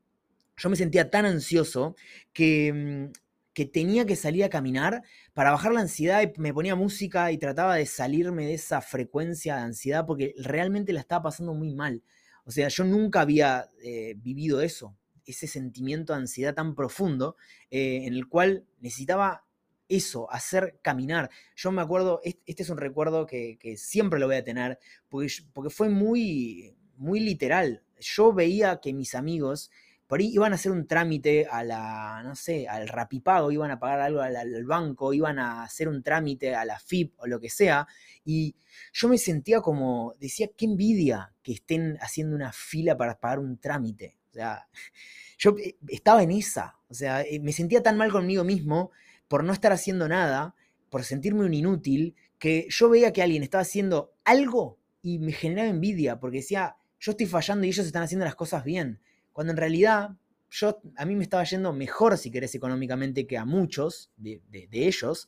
yo 0.55 0.69
me 0.69 0.77
sentía 0.77 1.09
tan 1.09 1.25
ansioso 1.25 1.97
que, 2.31 2.71
mm, 2.71 3.11
que 3.53 3.65
tenía 3.65 4.05
que 4.05 4.15
salir 4.15 4.45
a 4.45 4.49
caminar 4.49 5.03
para 5.33 5.51
bajar 5.51 5.73
la 5.73 5.81
ansiedad 5.81 6.21
y 6.21 6.39
me 6.39 6.53
ponía 6.53 6.75
música 6.77 7.33
y 7.33 7.37
trataba 7.37 7.75
de 7.75 7.85
salirme 7.85 8.45
de 8.45 8.53
esa 8.53 8.79
frecuencia 8.79 9.57
de 9.57 9.63
ansiedad 9.63 10.05
porque 10.05 10.33
realmente 10.37 10.93
la 10.93 11.01
estaba 11.01 11.23
pasando 11.23 11.53
muy 11.53 11.75
mal. 11.75 12.01
O 12.45 12.51
sea, 12.51 12.67
yo 12.67 12.83
nunca 12.83 13.21
había 13.21 13.69
eh, 13.81 14.15
vivido 14.17 14.61
eso, 14.61 14.97
ese 15.25 15.47
sentimiento 15.47 16.13
de 16.13 16.19
ansiedad 16.19 16.53
tan 16.53 16.75
profundo, 16.75 17.37
eh, 17.71 18.05
en 18.05 18.13
el 18.13 18.27
cual 18.27 18.65
necesitaba 18.79 19.45
eso, 19.87 20.31
hacer 20.31 20.79
caminar. 20.81 21.29
Yo 21.55 21.71
me 21.71 21.81
acuerdo, 21.81 22.21
este 22.23 22.63
es 22.63 22.69
un 22.69 22.77
recuerdo 22.77 23.25
que, 23.25 23.57
siempre 23.77 24.19
lo 24.19 24.27
voy 24.27 24.37
a 24.37 24.43
tener, 24.43 24.79
porque, 25.09 25.31
porque 25.53 25.69
fue 25.69 25.89
muy, 25.89 26.75
muy 26.97 27.19
literal. 27.19 27.83
Yo 27.99 28.33
veía 28.33 28.79
que 28.81 28.93
mis 28.93 29.15
amigos 29.15 29.71
por 30.13 30.19
ahí 30.19 30.27
iban 30.31 30.51
a 30.51 30.57
hacer 30.57 30.71
un 30.71 30.85
trámite 30.85 31.47
a 31.49 31.63
la, 31.63 32.21
no 32.23 32.35
sé, 32.35 32.67
al 32.67 32.87
rapipago, 32.87 33.51
iban 33.51 33.71
a 33.71 33.79
pagar 33.79 33.99
algo 33.99 34.21
al, 34.21 34.63
banco, 34.63 35.11
iban 35.11 35.39
a 35.39 35.63
hacer 35.63 35.89
un 35.89 36.03
trámite 36.03 36.53
a 36.53 36.65
la 36.65 36.77
FIP 36.77 37.15
o 37.17 37.25
lo 37.25 37.39
que 37.39 37.49
sea, 37.49 37.87
y 38.23 38.55
yo 38.93 39.09
me 39.09 39.17
sentía 39.17 39.59
como, 39.61 40.13
decía, 40.19 40.49
qué 40.55 40.65
envidia 40.65 41.33
que 41.41 41.53
estén 41.53 41.97
haciendo 41.99 42.35
una 42.35 42.51
fila 42.53 42.95
para 42.95 43.19
pagar 43.19 43.39
un 43.39 43.57
trámite. 43.57 44.19
O 44.29 44.33
sea, 44.33 44.67
yo 45.39 45.55
eh, 45.57 45.77
estaba 45.87 46.21
en 46.21 46.29
esa, 46.29 46.77
o 46.89 46.93
sea, 46.93 47.23
eh, 47.23 47.39
me 47.39 47.51
sentía 47.51 47.81
tan 47.81 47.97
mal 47.97 48.11
conmigo 48.11 48.43
mismo 48.43 48.91
por 49.27 49.43
no 49.43 49.51
estar 49.51 49.71
haciendo 49.71 50.07
nada, 50.07 50.53
por 50.91 51.05
sentirme 51.05 51.43
un 51.43 51.55
inútil, 51.55 52.15
que 52.37 52.67
yo 52.69 52.87
veía 52.87 53.13
que 53.13 53.23
alguien 53.23 53.41
estaba 53.41 53.63
haciendo 53.63 54.13
algo 54.25 54.77
y 55.01 55.17
me 55.17 55.31
generaba 55.31 55.69
envidia, 55.69 56.19
porque 56.19 56.37
decía, 56.37 56.75
yo 56.99 57.13
estoy 57.13 57.25
fallando 57.25 57.65
y 57.65 57.69
ellos 57.69 57.87
están 57.87 58.03
haciendo 58.03 58.25
las 58.25 58.35
cosas 58.35 58.63
bien 58.63 58.99
cuando 59.33 59.51
en 59.51 59.57
realidad 59.57 60.11
yo, 60.49 60.81
a 60.97 61.05
mí 61.05 61.15
me 61.15 61.23
estaba 61.23 61.43
yendo 61.43 61.73
mejor, 61.73 62.17
si 62.17 62.29
querés, 62.29 62.53
económicamente 62.53 63.25
que 63.25 63.37
a 63.37 63.43
muchos 63.45 64.11
de, 64.17 64.39
ellos, 64.71 65.27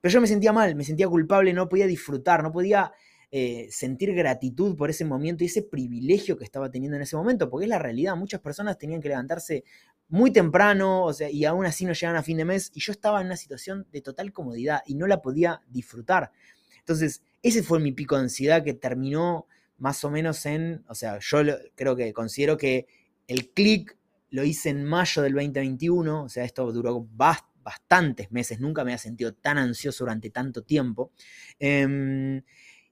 pero 0.00 0.12
yo 0.12 0.20
me 0.20 0.28
sentía 0.28 0.52
mal, 0.52 0.76
me 0.76 0.84
sentía 0.84 1.08
culpable, 1.08 1.52
no 1.52 1.68
podía 1.68 1.86
disfrutar, 1.86 2.42
no 2.44 2.52
podía 2.52 2.92
eh, 3.32 3.66
sentir 3.70 4.14
gratitud 4.14 4.76
por 4.76 4.88
ese 4.88 5.04
momento 5.04 5.42
y 5.42 5.48
ese 5.48 5.62
privilegio 5.62 6.38
que 6.38 6.44
estaba 6.44 6.70
teniendo 6.70 6.96
en 6.96 7.02
ese 7.02 7.16
momento, 7.16 7.50
porque 7.50 7.64
es 7.64 7.68
la 7.68 7.80
realidad, 7.80 8.14
muchas 8.14 8.40
personas 8.40 8.78
tenían 8.78 9.00
que 9.00 9.08
levantarse 9.08 9.64
muy 10.08 10.32
temprano, 10.32 11.04
o 11.04 11.12
sea, 11.12 11.28
y 11.28 11.44
aún 11.44 11.66
así 11.66 11.84
no 11.84 11.92
llegaban 11.92 12.16
a 12.16 12.22
fin 12.22 12.36
de 12.36 12.44
mes, 12.44 12.70
y 12.72 12.80
yo 12.80 12.92
estaba 12.92 13.20
en 13.20 13.26
una 13.26 13.36
situación 13.36 13.86
de 13.90 14.02
total 14.02 14.32
comodidad 14.32 14.82
y 14.86 14.94
no 14.94 15.08
la 15.08 15.20
podía 15.20 15.62
disfrutar. 15.68 16.30
Entonces, 16.78 17.22
ese 17.42 17.62
fue 17.62 17.80
mi 17.80 17.90
pico 17.90 18.16
de 18.16 18.22
ansiedad 18.22 18.62
que 18.62 18.74
terminó 18.74 19.46
más 19.78 20.04
o 20.04 20.10
menos 20.10 20.44
en, 20.46 20.84
o 20.88 20.94
sea, 20.94 21.18
yo 21.20 21.38
creo 21.74 21.96
que 21.96 22.12
considero 22.12 22.56
que 22.56 22.86
el 23.30 23.50
clic 23.50 23.96
lo 24.30 24.42
hice 24.42 24.70
en 24.70 24.84
mayo 24.84 25.22
del 25.22 25.34
2021, 25.34 26.24
o 26.24 26.28
sea, 26.28 26.44
esto 26.44 26.72
duró 26.72 27.06
bastantes 27.12 28.32
meses, 28.32 28.58
nunca 28.58 28.82
me 28.82 28.90
había 28.90 28.98
sentido 28.98 29.32
tan 29.34 29.56
ansioso 29.56 30.02
durante 30.02 30.30
tanto 30.30 30.62
tiempo. 30.62 31.12
Em, 31.60 32.42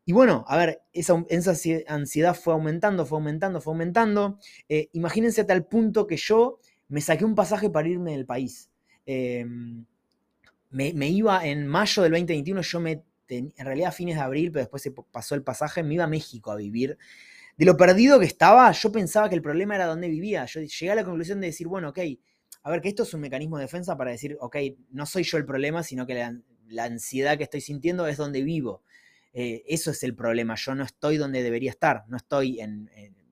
y 0.05 0.13
bueno, 0.13 0.45
a 0.47 0.57
ver, 0.57 0.83
esa, 0.93 1.21
ansiedad 1.89 2.37
fue 2.37 2.53
aumentando, 2.53 3.05
fue 3.05 3.19
aumentando, 3.19 3.61
fue 3.61 3.73
aumentando. 3.73 4.39
Eh, 4.69 4.89
imagínense 4.93 5.41
a 5.41 5.47
tal 5.47 5.67
punto 5.67 6.07
que 6.07 6.17
yo 6.17 6.61
me 6.87 7.01
saqué 7.01 7.25
un 7.25 7.35
pasaje 7.35 7.69
para 7.69 7.89
irme 7.89 8.13
del 8.13 8.25
país. 8.25 8.71
Em, 9.07 9.85
me, 10.71 11.09
iba 11.09 11.45
en 11.47 11.67
mayo 11.67 12.05
del 12.05 12.13
2021, 12.13 12.63
yo 12.63 12.81
me, 12.81 13.03
en 13.29 13.53
realidad 13.57 13.89
a 13.89 13.93
fines 13.93 14.15
de 14.15 14.23
abril, 14.23 14.53
pero 14.53 14.63
después 14.63 14.83
se 14.83 14.93
pasó 14.93 15.35
el 15.35 15.43
pasaje, 15.43 15.83
me 15.83 15.95
iba 15.95 16.05
a 16.05 16.09
México 16.09 16.53
a 16.53 16.57
vivir. 16.57 16.97
De 17.59 17.65
lo 17.65 17.77
perdido 17.77 18.21
que 18.21 18.25
estaba, 18.25 18.71
yo 18.71 18.93
pensaba 18.93 19.29
que 19.29 19.35
el 19.35 19.43
problema 19.43 19.75
era 19.75 19.87
dónde 19.87 20.09
vivía. 20.09 20.45
Yo 20.45 20.61
llegué 20.61 20.93
a 20.93 20.95
la 20.95 21.05
conclusión 21.05 21.41
de 21.41 21.49
decir, 21.49 21.67
bueno, 21.67 21.89
ok, 21.89 21.99
a 22.63 22.71
ver, 22.71 22.81
que 22.81 22.89
esto 22.89 23.03
es 23.03 23.13
un 23.15 23.21
mecanismo 23.21 23.59
de 23.59 23.65
defensa 23.65 23.97
para 23.97 24.13
decir, 24.13 24.37
ok, 24.41 24.57
no 24.91 25.07
soy 25.07 25.25
yo 25.25 25.39
el 25.39 25.45
problema, 25.45 25.83
sino 25.83 26.07
que 26.07 26.15
la, 26.69 26.85
ansiedad 26.85 27.37
que 27.37 27.43
estoy 27.43 27.61
sintiendo 27.61 28.07
es 28.07 28.17
donde 28.17 28.45
vivo. 28.45 28.85
Eh, 29.33 29.65
eso 29.67 29.91
es 29.91 30.05
el 30.05 30.15
problema. 30.15 30.55
Yo 30.55 30.77
no 30.77 30.85
estoy 30.85 31.17
donde 31.17 31.43
debería 31.43 31.71
estar, 31.71 32.05
no 32.07 32.17
estoy 32.17 32.61
en, 32.61 32.89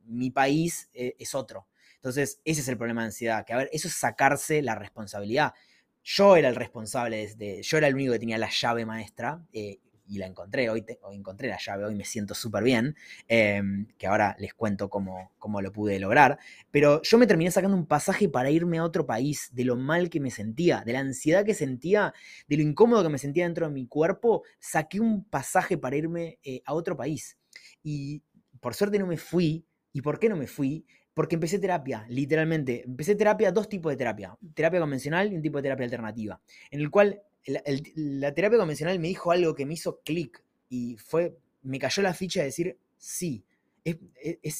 mi 0.06 0.30
país, 0.30 0.90
eh, 0.92 1.14
es 1.20 1.32
otro. 1.36 1.68
Entonces, 1.94 2.40
ese 2.44 2.62
es 2.62 2.68
el 2.68 2.76
problema 2.76 3.02
de 3.02 3.06
ansiedad, 3.06 3.44
que 3.46 3.52
a 3.52 3.58
ver, 3.58 3.70
eso 3.72 3.86
es 3.86 3.94
sacarse 3.94 4.60
la 4.60 4.74
responsabilidad. 4.74 5.54
Yo 6.02 6.34
era 6.34 6.48
el 6.48 6.56
responsable, 6.56 7.32
de, 7.36 7.62
yo 7.62 7.78
era 7.78 7.86
el 7.86 7.94
único 7.94 8.12
que 8.12 8.18
tenía 8.18 8.38
la 8.38 8.50
llave 8.50 8.84
maestra 8.86 9.44
eh, 9.52 9.78
y 10.08 10.18
la 10.18 10.26
encontré, 10.26 10.70
hoy, 10.70 10.84
encontré 11.12 11.48
la 11.48 11.58
llave, 11.58 11.84
hoy 11.84 11.94
me 11.94 12.04
siento 12.04 12.34
súper 12.34 12.62
bien, 12.62 12.96
em, 13.28 13.86
que 13.98 14.06
ahora 14.06 14.36
les 14.38 14.54
cuento 14.54 14.88
cómo, 14.88 15.32
cómo, 15.38 15.60
lo 15.62 15.72
pude 15.72 15.98
lograr, 15.98 16.38
pero 16.70 17.00
yo 17.02 17.18
me 17.18 17.26
terminé 17.26 17.50
sacando 17.50 17.76
un 17.76 17.86
pasaje 17.86 18.28
para 18.28 18.50
irme 18.50 18.78
a 18.78 18.84
otro 18.84 19.06
país, 19.06 19.50
de 19.52 19.64
lo 19.64 19.76
mal 19.76 20.10
que 20.10 20.20
me 20.20 20.30
sentía, 20.30 20.82
de 20.84 20.92
la 20.92 21.00
ansiedad 21.00 21.44
que 21.44 21.54
sentía, 21.54 22.12
de 22.48 22.56
lo 22.56 22.62
incómodo 22.62 23.02
que 23.02 23.08
me 23.08 23.18
sentía 23.18 23.44
dentro 23.44 23.66
de 23.66 23.72
mi 23.72 23.86
cuerpo, 23.86 24.42
saqué 24.58 25.00
un 25.00 25.24
pasaje 25.24 25.78
para 25.78 25.96
irme 25.96 26.38
eh, 26.42 26.62
a 26.64 26.74
otro 26.74 26.96
país. 26.96 27.38
Y 27.82 28.22
por 28.60 28.74
suerte 28.74 28.98
no 28.98 29.06
me 29.06 29.16
fui, 29.16 29.66
¿y 29.92 30.02
por 30.02 30.18
qué 30.18 30.28
no 30.28 30.36
me 30.36 30.46
fui? 30.46 30.84
Porque 31.14 31.36
empecé 31.36 31.58
terapia, 31.58 32.04
literalmente. 32.10 32.82
Empecé 32.84 33.14
terapia, 33.14 33.50
dos 33.50 33.70
tipos 33.70 33.90
de 33.90 33.96
terapia. 33.96 34.36
Terapia 34.54 34.80
convencional 34.80 35.32
y 35.32 35.36
un 35.36 35.40
tipo 35.40 35.56
de 35.56 35.62
terapia 35.62 35.84
alternativa. 35.84 36.42
En 36.70 36.80
el 36.80 36.90
cual 36.90 37.22
la 37.46 38.34
terapia 38.34 38.58
convencional 38.58 38.98
me 38.98 39.08
dijo 39.08 39.30
algo 39.30 39.54
que 39.54 39.66
me 39.66 39.74
hizo 39.74 40.00
clic 40.02 40.42
y 40.68 40.96
fue, 40.96 41.38
me 41.62 41.78
cayó 41.78 42.02
la 42.02 42.14
ficha 42.14 42.40
de 42.40 42.46
decir, 42.46 42.78
sí, 42.96 43.44
es, 43.84 43.98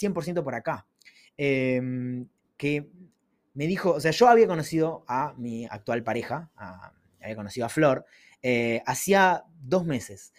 100% 0.03 0.43
por 0.43 0.55
acá. 0.55 0.87
Em, 1.37 2.29
que 2.57 2.89
me 3.55 3.67
dijo, 3.67 3.93
o 3.93 4.01
sea, 4.01 4.13
yo 4.13 4.29
había 4.29 4.47
conocido 4.47 5.05
a 5.09 5.35
mi 5.37 5.67
actual 5.67 6.03
pareja, 6.03 6.51
había 7.21 7.37
conocido 7.37 7.67
a 7.67 7.69
Flor, 7.69 8.07
eh, 8.43 8.83
hacía 8.87 9.45
dos 9.61 9.85
meses. 9.85 10.33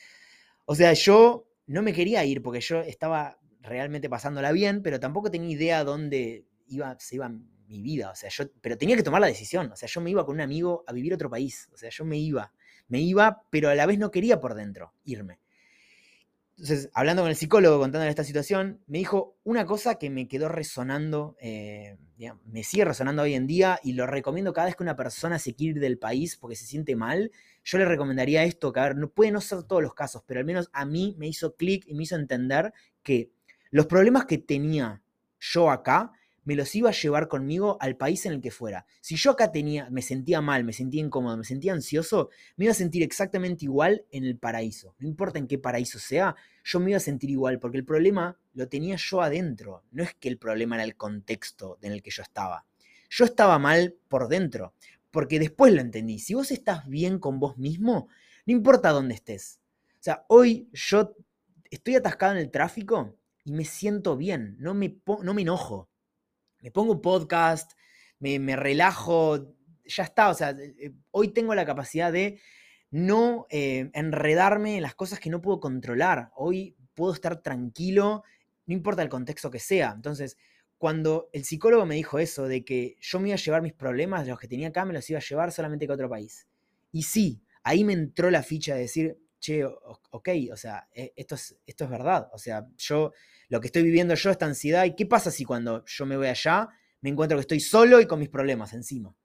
O 0.66 0.76
sea, 0.76 0.94
yo 0.94 1.48
no 1.66 1.82
me 1.82 1.94
quería 1.94 2.24
ir 2.26 2.42
porque 2.42 2.62
yo 2.62 2.80
estaba 2.82 3.40
realmente 3.62 4.10
pasándola 4.10 4.52
bien, 4.52 4.82
pero 4.82 5.00
tampoco 5.00 5.30
tenía 5.30 5.52
idea 5.52 5.84
dónde 5.84 6.46
iba, 6.68 6.98
se 7.00 7.16
iba 7.16 7.32
mi 7.68 7.82
vida, 7.82 8.12
o 8.12 8.16
sea, 8.16 8.30
yo, 8.30 8.46
pero 8.62 8.78
tenía 8.78 8.96
que 8.96 9.04
tomar 9.04 9.22
la 9.22 9.28
decisión, 9.28 9.72
o 9.72 9.76
sea, 9.76 9.88
yo 9.88 10.02
me 10.02 10.10
iba 10.10 10.26
con 10.26 10.36
un 10.36 10.42
amigo 10.42 10.84
a 10.88 10.94
vivir 10.94 11.14
a 11.14 11.16
otro 11.16 11.30
país, 11.30 11.70
o 11.74 11.78
sea, 11.78 11.90
yo 11.90 12.06
me 12.06 12.18
iba, 12.18 12.54
me 12.88 13.00
iba, 13.00 13.44
pero 13.50 13.70
a 13.70 13.76
la 13.76 13.86
vez 13.86 14.00
no 14.00 14.12
quería 14.12 14.40
por 14.40 14.56
dentro 14.56 14.94
irme. 15.04 15.40
Entonces, 16.58 16.90
hablando 16.96 17.22
con 17.22 17.30
el 17.30 17.36
psicólogo, 17.36 17.78
contándole 17.78 18.10
esta 18.10 18.24
situación, 18.24 18.82
me 18.88 18.98
dijo 18.98 19.38
una 19.44 19.68
cosa 19.68 20.00
que 20.00 20.10
me 20.10 20.28
quedó 20.28 20.50
resonando, 20.50 21.36
eh, 21.40 21.98
me 22.46 22.64
sigue 22.64 22.84
resonando 22.84 23.22
hoy 23.22 23.36
en 23.36 23.46
día 23.46 23.80
y 23.84 23.94
lo 23.94 24.08
recomiendo 24.08 24.54
cada 24.54 24.66
vez 24.66 24.76
que 24.76 24.82
una 24.82 24.96
persona 24.96 25.38
se 25.38 25.54
quiere 25.54 25.76
ir 25.76 25.80
del 25.80 26.00
país 26.00 26.36
porque 26.36 26.56
se 26.56 26.66
siente 26.66 26.96
mal, 26.96 27.32
yo 27.64 27.78
le 27.78 27.86
recomendaría 27.86 28.44
esto, 28.44 28.74
que 28.74 28.80
ver, 28.80 28.96
no, 28.96 29.10
puede 29.10 29.32
no 29.32 29.40
ser 29.40 29.64
todos 29.64 29.84
los 29.84 29.94
casos, 29.94 30.24
pero 30.26 30.40
al 30.40 30.48
menos 30.48 30.72
a 30.74 30.84
mí 30.84 31.16
me 31.20 31.28
hizo 31.28 31.56
clic 31.56 31.84
y 31.86 31.94
me 31.94 32.04
hizo 32.04 32.16
entender 32.16 32.74
que 33.04 33.30
los 33.70 33.86
problemas 33.86 34.26
que 34.26 34.40
tenía 34.40 35.04
yo 35.40 35.70
acá 35.70 36.12
me 36.48 36.56
los 36.56 36.74
iba 36.76 36.90
a 36.90 36.94
llevar 36.94 37.28
conmigo 37.28 37.78
al 37.82 37.98
país 37.98 38.26
en 38.26 38.32
el 38.32 38.40
que 38.40 38.52
fuera. 38.52 38.86
Si 39.02 39.18
yo 39.18 39.32
acá 39.32 39.52
tenía, 39.52 39.90
me 39.90 40.02
sentía 40.02 40.40
mal, 40.40 40.64
me 40.64 40.72
sentía 40.72 41.02
incómodo, 41.02 41.36
me 41.36 41.44
sentía 41.44 41.74
ansioso, 41.74 42.30
me 42.56 42.64
iba 42.64 42.72
a 42.72 42.76
sentir 42.76 43.04
exactamente 43.04 43.66
igual 43.66 44.06
en 44.12 44.24
el 44.24 44.38
paraíso. 44.38 44.96
No 45.00 45.10
importa 45.10 45.40
en 45.40 45.48
qué 45.48 45.58
paraíso 45.58 46.00
sea, 46.00 46.38
yo 46.64 46.80
me 46.80 46.92
iba 46.92 46.98
a 46.98 47.02
sentir 47.02 47.32
igual, 47.32 47.60
porque 47.60 47.78
el 47.78 47.84
problema 47.84 48.40
lo 48.54 48.70
tenía 48.70 48.96
yo 48.96 49.22
adentro. 49.22 49.84
No 49.92 50.04
es 50.04 50.14
que 50.14 50.30
el 50.30 50.38
problema 50.38 50.76
era 50.76 50.86
el 50.86 50.96
contexto 50.96 51.80
en 51.82 51.92
el 51.92 52.02
que 52.02 52.12
yo 52.12 52.24
estaba. 52.24 52.66
Yo 53.10 53.26
estaba 53.26 53.60
mal 53.60 53.98
por 54.08 54.30
dentro, 54.30 54.74
porque 55.12 55.40
después 55.40 55.74
lo 55.74 55.82
entendí. 55.82 56.18
Si 56.18 56.34
vos 56.34 56.52
estás 56.52 56.88
bien 56.88 57.20
con 57.20 57.42
vos 57.42 57.58
mismo, 57.58 58.08
no 58.46 58.54
importa 58.54 58.92
dónde 58.92 59.16
estés. 59.16 59.60
O 60.00 60.04
sea, 60.04 60.24
hoy 60.30 60.70
yo 60.72 61.14
estoy 61.70 61.96
atascado 61.96 62.36
en 62.36 62.40
el 62.40 62.52
tráfico 62.52 63.18
y 63.44 63.52
me 63.52 63.66
siento 63.66 64.16
bien, 64.16 64.56
no 64.60 64.74
me, 64.74 64.96
no 65.24 65.34
me 65.34 65.42
enojo 65.42 65.90
me 66.62 66.72
pongo 66.72 67.02
podcast, 67.02 67.74
me, 68.20 68.56
relajo, 68.56 69.56
ya 69.86 70.04
está, 70.04 70.30
o 70.30 70.34
sea, 70.34 70.50
eh, 70.50 70.94
hoy 71.12 71.30
tengo 71.30 71.56
la 71.56 71.66
capacidad 71.66 72.12
de 72.12 72.40
no 72.90 73.48
eh, 73.50 73.90
enredarme 73.94 74.78
en 74.78 74.82
las 74.82 74.96
cosas 74.96 75.20
que 75.20 75.30
no 75.30 75.42
puedo 75.42 75.60
controlar. 75.60 76.32
Hoy 76.36 76.76
puedo 76.94 77.14
estar 77.14 77.42
tranquilo, 77.42 78.24
no 78.66 78.74
importa 78.74 79.04
el 79.04 79.10
contexto 79.10 79.52
que 79.52 79.60
sea. 79.60 79.92
Entonces, 79.96 80.38
cuando 80.78 81.30
el 81.34 81.44
psicólogo 81.44 81.86
me 81.86 81.96
dijo 81.96 82.20
eso, 82.20 82.48
de 82.48 82.64
que 82.64 82.98
yo 83.02 83.20
me 83.20 83.30
iba 83.30 83.36
a 83.36 83.40
llevar 83.40 83.62
mis 83.62 83.74
problemas, 83.74 84.28
los 84.28 84.40
que 84.40 84.48
tenía 84.48 84.70
acá, 84.70 84.86
me 84.86 84.94
los 84.94 85.10
iba 85.10 85.20
a 85.20 85.24
llevar 85.24 85.52
solamente 85.52 85.86
a 85.90 85.94
otro 85.94 86.10
país. 86.10 86.48
Y 86.92 87.04
sí, 87.04 87.42
ahí 87.64 87.84
me 87.84 87.94
entró 87.94 88.30
la 88.32 88.44
ficha 88.44 88.76
de 88.76 88.82
decir, 88.82 89.18
che, 89.40 89.66
ok, 89.66 90.30
o 90.52 90.58
sea, 90.58 90.88
esto 90.94 91.36
es, 91.36 91.58
esto 91.66 91.84
es 91.84 91.90
verdad. 91.90 92.30
O 92.34 92.38
sea, 92.38 92.66
yo 92.78 93.12
lo 93.50 93.62
que 93.62 93.68
estoy 93.68 93.84
viviendo 93.84 94.16
yo, 94.16 94.30
esta 94.30 94.46
ansiedad, 94.46 94.86
¿y 94.86 94.96
qué 94.96 95.06
pasa 95.06 95.32
si 95.32 95.46
cuando 95.46 95.84
yo 95.86 96.06
me 96.06 96.18
voy 96.18 96.28
allá 96.28 96.70
me 97.02 97.10
encuentro 97.10 97.38
que 97.38 97.42
estoy 97.42 97.60
solo 97.60 98.02
y 98.02 98.08
con 98.08 98.20
mis 98.20 98.30
problemas 98.30 98.74
encima? 98.74 99.16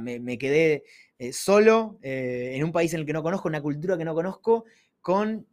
me, 0.00 0.38
quedé 0.38 0.84
eh, 1.18 1.32
solo 1.32 1.98
eh, 2.02 2.52
en 2.54 2.64
un 2.64 2.72
país 2.72 2.92
en 2.94 3.00
el 3.00 3.06
que 3.06 3.12
no 3.12 3.22
conozco, 3.22 3.48
una 3.48 3.62
cultura 3.62 3.96
que 3.96 4.04
no 4.04 4.14
conozco, 4.14 4.64
con, 5.00 5.46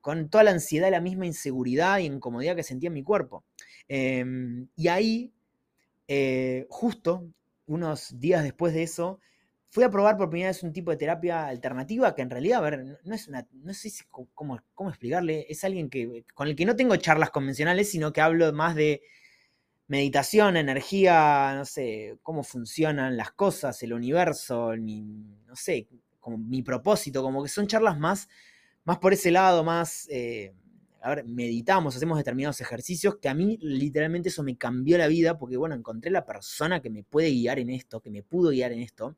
con 0.00 0.28
toda 0.28 0.44
la 0.44 0.50
ansiedad, 0.50 0.90
la 0.90 1.00
misma 1.00 1.26
inseguridad 1.26 1.98
y 1.98 2.04
incomodidad 2.04 2.56
que 2.56 2.62
sentía 2.62 2.88
en 2.88 2.94
mi 2.94 3.02
cuerpo. 3.02 3.44
Em, 3.88 4.68
y 4.76 4.88
ahí, 4.88 5.32
eh, 6.08 6.66
justo 6.68 7.28
unos 7.66 8.18
días 8.18 8.44
después 8.44 8.74
de 8.74 8.82
eso, 8.82 9.20
fui 9.68 9.84
a 9.84 9.90
probar 9.90 10.16
por 10.16 10.30
primera 10.30 10.50
vez 10.50 10.62
un 10.62 10.72
tipo 10.72 10.90
de 10.90 10.96
terapia 10.96 11.46
alternativa 11.46 12.14
que 12.14 12.22
en 12.22 12.30
realidad, 12.30 12.58
a 12.58 12.70
ver, 12.70 12.98
no 13.04 13.14
es 13.14 13.28
una, 13.28 13.46
no 13.52 13.74
sé 13.74 13.90
cómo, 14.10 14.60
cómo 14.74 14.90
explicarle, 14.90 15.46
es 15.48 15.64
alguien 15.64 15.90
que, 15.90 16.24
con 16.34 16.48
el 16.48 16.56
que 16.56 16.64
no 16.64 16.76
tengo 16.76 16.96
charlas 16.96 17.30
convencionales, 17.30 17.90
sino 17.90 18.12
que 18.12 18.20
hablo 18.20 18.52
más 18.52 18.74
de 18.74 19.02
meditación, 19.88 20.56
energía, 20.56 21.54
no 21.56 21.64
sé, 21.64 22.18
cómo 22.22 22.42
funcionan 22.42 23.16
las 23.16 23.32
cosas, 23.32 23.82
el 23.82 23.92
universo, 23.92 24.74
no 24.76 25.56
sé, 25.56 25.88
como 26.18 26.38
mi 26.38 26.62
propósito, 26.62 27.22
como 27.22 27.42
que 27.42 27.48
son 27.48 27.66
charlas 27.66 27.98
más, 27.98 28.28
más 28.84 28.98
por 28.98 29.12
ese 29.12 29.30
lado, 29.30 29.62
más, 29.62 30.08
eh, 30.10 30.52
a 31.00 31.14
ver, 31.14 31.24
meditamos, 31.24 31.94
hacemos 31.94 32.18
determinados 32.18 32.60
ejercicios, 32.60 33.16
que 33.18 33.28
a 33.28 33.34
mí 33.34 33.58
literalmente 33.60 34.28
eso 34.28 34.42
me 34.42 34.56
cambió 34.56 34.98
la 34.98 35.06
vida, 35.06 35.38
porque 35.38 35.56
bueno, 35.56 35.76
encontré 35.76 36.10
la 36.10 36.26
persona 36.26 36.82
que 36.82 36.90
me 36.90 37.04
puede 37.04 37.30
guiar 37.30 37.60
en 37.60 37.70
esto, 37.70 38.00
que 38.00 38.10
me 38.10 38.24
pudo 38.24 38.50
guiar 38.50 38.72
en 38.72 38.80
esto, 38.80 39.16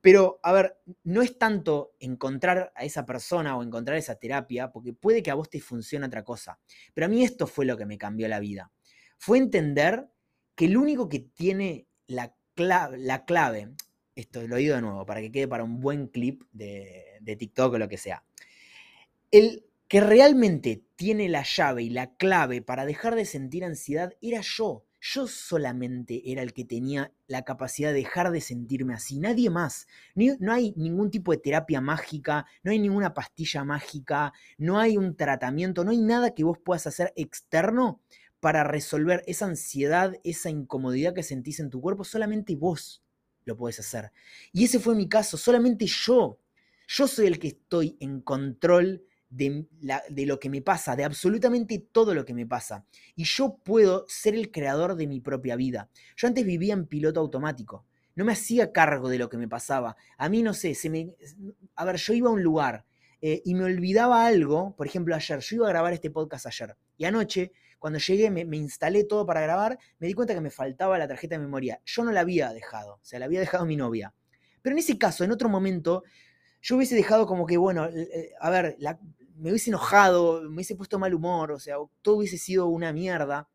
pero, 0.00 0.40
a 0.42 0.52
ver, 0.52 0.78
no 1.04 1.22
es 1.22 1.38
tanto 1.38 1.92
encontrar 1.98 2.72
a 2.74 2.84
esa 2.84 3.04
persona 3.04 3.56
o 3.56 3.62
encontrar 3.62 3.96
esa 3.98 4.16
terapia, 4.16 4.70
porque 4.72 4.92
puede 4.92 5.22
que 5.22 5.30
a 5.30 5.34
vos 5.34 5.50
te 5.50 5.60
funcione 5.60 6.06
otra 6.06 6.24
cosa. 6.24 6.58
Pero 6.94 7.06
a 7.06 7.08
mí 7.08 7.22
esto 7.22 7.46
fue 7.46 7.66
lo 7.66 7.76
que 7.76 7.86
me 7.86 7.98
cambió 7.98 8.28
la 8.28 8.40
vida. 8.40 8.72
Fue 9.18 9.38
entender 9.38 10.08
que 10.54 10.66
el 10.66 10.76
único 10.76 11.08
que 11.08 11.20
tiene 11.20 11.86
la 12.06 12.34
clave, 12.54 12.98
la 12.98 13.24
clave 13.24 13.74
esto 14.14 14.46
lo 14.46 14.56
digo 14.56 14.74
de 14.74 14.82
nuevo, 14.82 15.06
para 15.06 15.20
que 15.20 15.32
quede 15.32 15.48
para 15.48 15.64
un 15.64 15.80
buen 15.80 16.06
clip 16.08 16.42
de, 16.52 17.18
de 17.20 17.36
TikTok 17.36 17.74
o 17.74 17.78
lo 17.78 17.88
que 17.88 17.96
sea. 17.96 18.24
El 19.30 19.64
que 19.88 20.00
realmente 20.00 20.84
tiene 20.96 21.28
la 21.28 21.42
llave 21.42 21.82
y 21.82 21.90
la 21.90 22.14
clave 22.14 22.62
para 22.62 22.84
dejar 22.84 23.14
de 23.14 23.24
sentir 23.24 23.64
ansiedad 23.64 24.12
era 24.20 24.40
yo. 24.42 24.84
Yo 25.00 25.26
solamente 25.26 26.30
era 26.30 26.42
el 26.42 26.52
que 26.52 26.64
tenía 26.64 27.12
la 27.26 27.42
capacidad 27.42 27.90
de 27.90 28.00
dejar 28.00 28.30
de 28.30 28.40
sentirme 28.40 28.94
así, 28.94 29.18
nadie 29.18 29.48
más. 29.50 29.86
no 30.14 30.52
hay 30.52 30.74
ningún 30.76 31.10
tipo 31.10 31.32
de 31.32 31.38
terapia 31.38 31.80
mágica, 31.80 32.46
no 32.62 32.70
hay 32.70 32.78
ninguna 32.78 33.14
pastilla 33.14 33.64
mágica, 33.64 34.32
no 34.58 34.78
hay 34.78 34.96
un 34.96 35.16
tratamiento, 35.16 35.84
no 35.84 35.90
hay 35.90 36.02
nada 36.02 36.34
que 36.34 36.44
vos 36.44 36.58
puedas 36.58 36.86
hacer 36.86 37.12
externo 37.16 38.00
para 38.40 38.64
resolver 38.64 39.22
esa 39.26 39.46
ansiedad, 39.46 40.14
esa 40.24 40.50
incomodidad 40.50 41.14
que 41.14 41.22
sentís 41.22 41.60
en 41.60 41.70
tu 41.70 41.80
cuerpo, 41.80 42.04
solamente 42.04 42.56
vos 42.56 43.02
lo 43.44 43.56
podés 43.56 43.80
hacer. 43.80 44.12
Y 44.52 44.64
ese 44.64 44.80
fue 44.80 44.94
mi 44.94 45.08
caso, 45.08 45.36
solamente 45.36 45.86
yo. 45.86 46.38
Yo 46.88 47.06
soy 47.06 47.26
el 47.26 47.38
que 47.38 47.48
estoy 47.48 47.96
en 48.00 48.20
control 48.20 49.04
de, 49.30 50.26
lo 50.26 50.40
que 50.40 50.50
me 50.50 50.60
pasa, 50.60 50.96
de 50.96 51.04
absolutamente 51.04 51.78
todo 51.78 52.14
lo 52.14 52.24
que 52.24 52.34
me 52.34 52.46
pasa. 52.46 52.84
Y 53.14 53.24
yo 53.24 53.58
puedo 53.64 54.04
ser 54.08 54.34
el 54.34 54.50
creador 54.50 54.96
de 54.96 55.06
mi 55.06 55.20
propia 55.20 55.56
vida. 55.56 55.88
Yo 56.16 56.26
antes 56.26 56.44
vivía 56.44 56.74
en 56.74 56.86
piloto 56.86 57.20
automático. 57.20 57.86
No 58.16 58.24
me 58.24 58.32
hacía 58.32 58.72
cargo 58.72 59.08
de 59.08 59.18
lo 59.18 59.30
que 59.30 59.38
me 59.38 59.48
pasaba. 59.48 59.96
A 60.18 60.28
mí 60.28 60.42
no 60.42 60.52
sé, 60.52 60.74
se 60.74 60.90
me... 60.90 61.14
A 61.76 61.84
ver, 61.84 61.96
yo 61.96 62.12
iba 62.12 62.28
a 62.28 62.32
un 62.32 62.42
lugar 62.42 62.84
eh, 63.22 63.40
y 63.44 63.54
me 63.54 63.64
olvidaba 63.64 64.26
algo. 64.26 64.74
Por 64.76 64.86
ejemplo, 64.86 65.14
ayer, 65.14 65.38
yo 65.38 65.56
iba 65.56 65.66
a 65.66 65.70
grabar 65.70 65.92
este 65.92 66.10
podcast 66.10 66.46
ayer. 66.46 66.76
Y 66.98 67.04
anoche, 67.04 67.52
cuando 67.78 67.98
llegué, 68.00 68.30
me, 68.30 68.44
me 68.44 68.56
instalé 68.56 69.04
todo 69.04 69.24
para 69.24 69.40
grabar, 69.40 69.78
me 70.00 70.08
di 70.08 70.12
cuenta 70.12 70.34
que 70.34 70.40
me 70.40 70.50
faltaba 70.50 70.98
la 70.98 71.06
tarjeta 71.06 71.36
de 71.36 71.42
memoria. 71.42 71.80
Yo 71.84 72.04
no 72.04 72.10
la 72.10 72.20
había 72.20 72.52
dejado, 72.52 72.94
o 72.94 73.04
sea, 73.04 73.20
la 73.20 73.26
había 73.26 73.40
dejado 73.40 73.64
mi 73.64 73.76
novia. 73.76 74.12
Pero 74.60 74.74
en 74.74 74.80
ese 74.80 74.98
caso, 74.98 75.24
en 75.24 75.30
otro 75.30 75.48
momento, 75.48 76.02
yo 76.60 76.76
hubiese 76.76 76.94
dejado 76.94 77.26
como 77.26 77.46
que, 77.46 77.56
bueno, 77.56 77.88
a 78.40 78.50
ver, 78.50 78.76
la, 78.78 78.98
me 79.40 79.50
hubiese 79.50 79.70
enojado, 79.70 80.42
me 80.42 80.56
hubiese 80.56 80.76
puesto 80.76 80.98
mal 80.98 81.14
humor, 81.14 81.52
o 81.52 81.58
sea, 81.58 81.76
todo 82.02 82.16
hubiese 82.16 82.38
sido 82.38 82.66
una 82.66 82.92
mierda. 82.92 83.48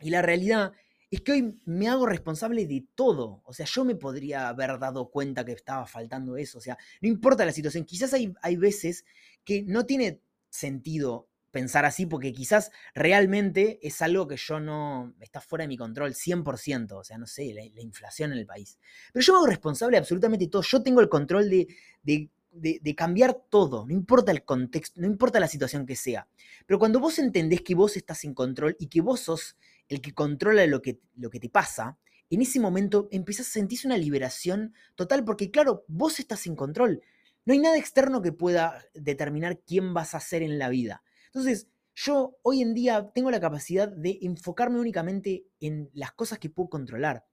Y 0.00 0.10
la 0.10 0.22
realidad 0.22 0.72
es 1.10 1.20
que 1.20 1.32
hoy 1.32 1.60
me 1.64 1.88
hago 1.88 2.06
responsable 2.06 2.66
de 2.66 2.86
todo. 2.94 3.42
O 3.44 3.52
sea, 3.52 3.66
yo 3.66 3.84
me 3.84 3.96
podría 3.96 4.48
haber 4.48 4.78
dado 4.78 5.10
cuenta 5.10 5.44
que 5.44 5.52
estaba 5.52 5.86
faltando 5.86 6.36
eso. 6.36 6.58
O 6.58 6.60
sea, 6.60 6.78
no 7.00 7.08
importa 7.08 7.44
la 7.44 7.52
situación. 7.52 7.84
Quizás 7.84 8.14
hay, 8.14 8.32
hay 8.42 8.56
veces 8.56 9.04
que 9.44 9.62
no 9.62 9.84
tiene 9.86 10.20
sentido 10.48 11.28
pensar 11.50 11.84
así 11.84 12.06
porque 12.06 12.32
quizás 12.32 12.70
realmente 12.94 13.80
es 13.82 14.00
algo 14.02 14.28
que 14.28 14.36
yo 14.36 14.60
no, 14.60 15.14
está 15.20 15.40
fuera 15.40 15.64
de 15.64 15.68
mi 15.68 15.76
control 15.76 16.14
100%, 16.14 16.92
o 16.92 17.04
sea, 17.04 17.18
no 17.18 17.26
sé, 17.26 17.52
la, 17.52 17.82
inflación 17.82 18.32
en 18.32 18.38
el 18.38 18.46
país. 18.46 18.78
Pero 19.12 19.24
yo 19.24 19.32
me 19.32 19.38
hago 19.38 19.46
responsable 19.46 19.96
de 19.96 19.98
absolutamente 19.98 20.46
todo, 20.46 20.62
yo 20.62 20.82
tengo 20.82 21.00
el 21.00 21.08
control 21.08 21.50
de, 21.50 21.66
de 22.02 22.30
de, 22.52 22.94
cambiar 22.94 23.34
todo, 23.48 23.86
no 23.86 23.92
importa 23.92 24.32
el 24.32 24.44
contexto, 24.44 25.00
no 25.00 25.06
importa 25.06 25.40
la 25.40 25.48
situación 25.48 25.86
que 25.86 25.96
sea. 25.96 26.28
Pero 26.66 26.78
cuando 26.78 27.00
vos 27.00 27.18
entendés 27.18 27.62
que 27.62 27.74
vos 27.74 27.96
estás 27.96 28.24
en 28.24 28.34
control 28.34 28.76
y 28.78 28.88
que 28.88 29.00
vos 29.00 29.20
sos 29.20 29.56
el 29.88 30.00
que 30.00 30.12
controla 30.12 30.66
lo 30.66 30.82
que, 30.82 31.00
lo 31.16 31.30
que 31.30 31.40
te 31.40 31.48
pasa, 31.48 31.98
en 32.30 32.42
ese 32.42 32.60
momento 32.60 33.08
empiezas 33.10 33.48
a 33.48 33.52
sentir 33.52 33.80
una 33.84 33.98
liberación 33.98 34.74
total, 34.94 35.24
porque 35.24 35.50
claro, 35.50 35.84
vos 35.88 36.20
estás 36.20 36.46
en 36.46 36.56
control. 36.56 37.02
No 37.44 37.52
hay 37.52 37.58
nada 37.58 37.78
externo 37.78 38.22
que 38.22 38.32
pueda 38.32 38.84
determinar 38.94 39.60
quién 39.60 39.94
vas 39.94 40.14
a 40.14 40.20
ser 40.20 40.42
en 40.42 40.58
la 40.58 40.68
vida. 40.68 41.02
Entonces, 41.26 41.68
yo 41.94 42.38
hoy 42.42 42.62
en 42.62 42.74
día 42.74 43.10
tengo 43.14 43.30
la 43.30 43.40
capacidad 43.40 43.88
de 43.88 44.18
enfocarme 44.22 44.78
únicamente 44.78 45.44
en 45.60 45.90
las 45.92 46.12
cosas 46.12 46.38
que 46.38 46.50
puedo 46.50 46.70
controlar. 46.70 47.24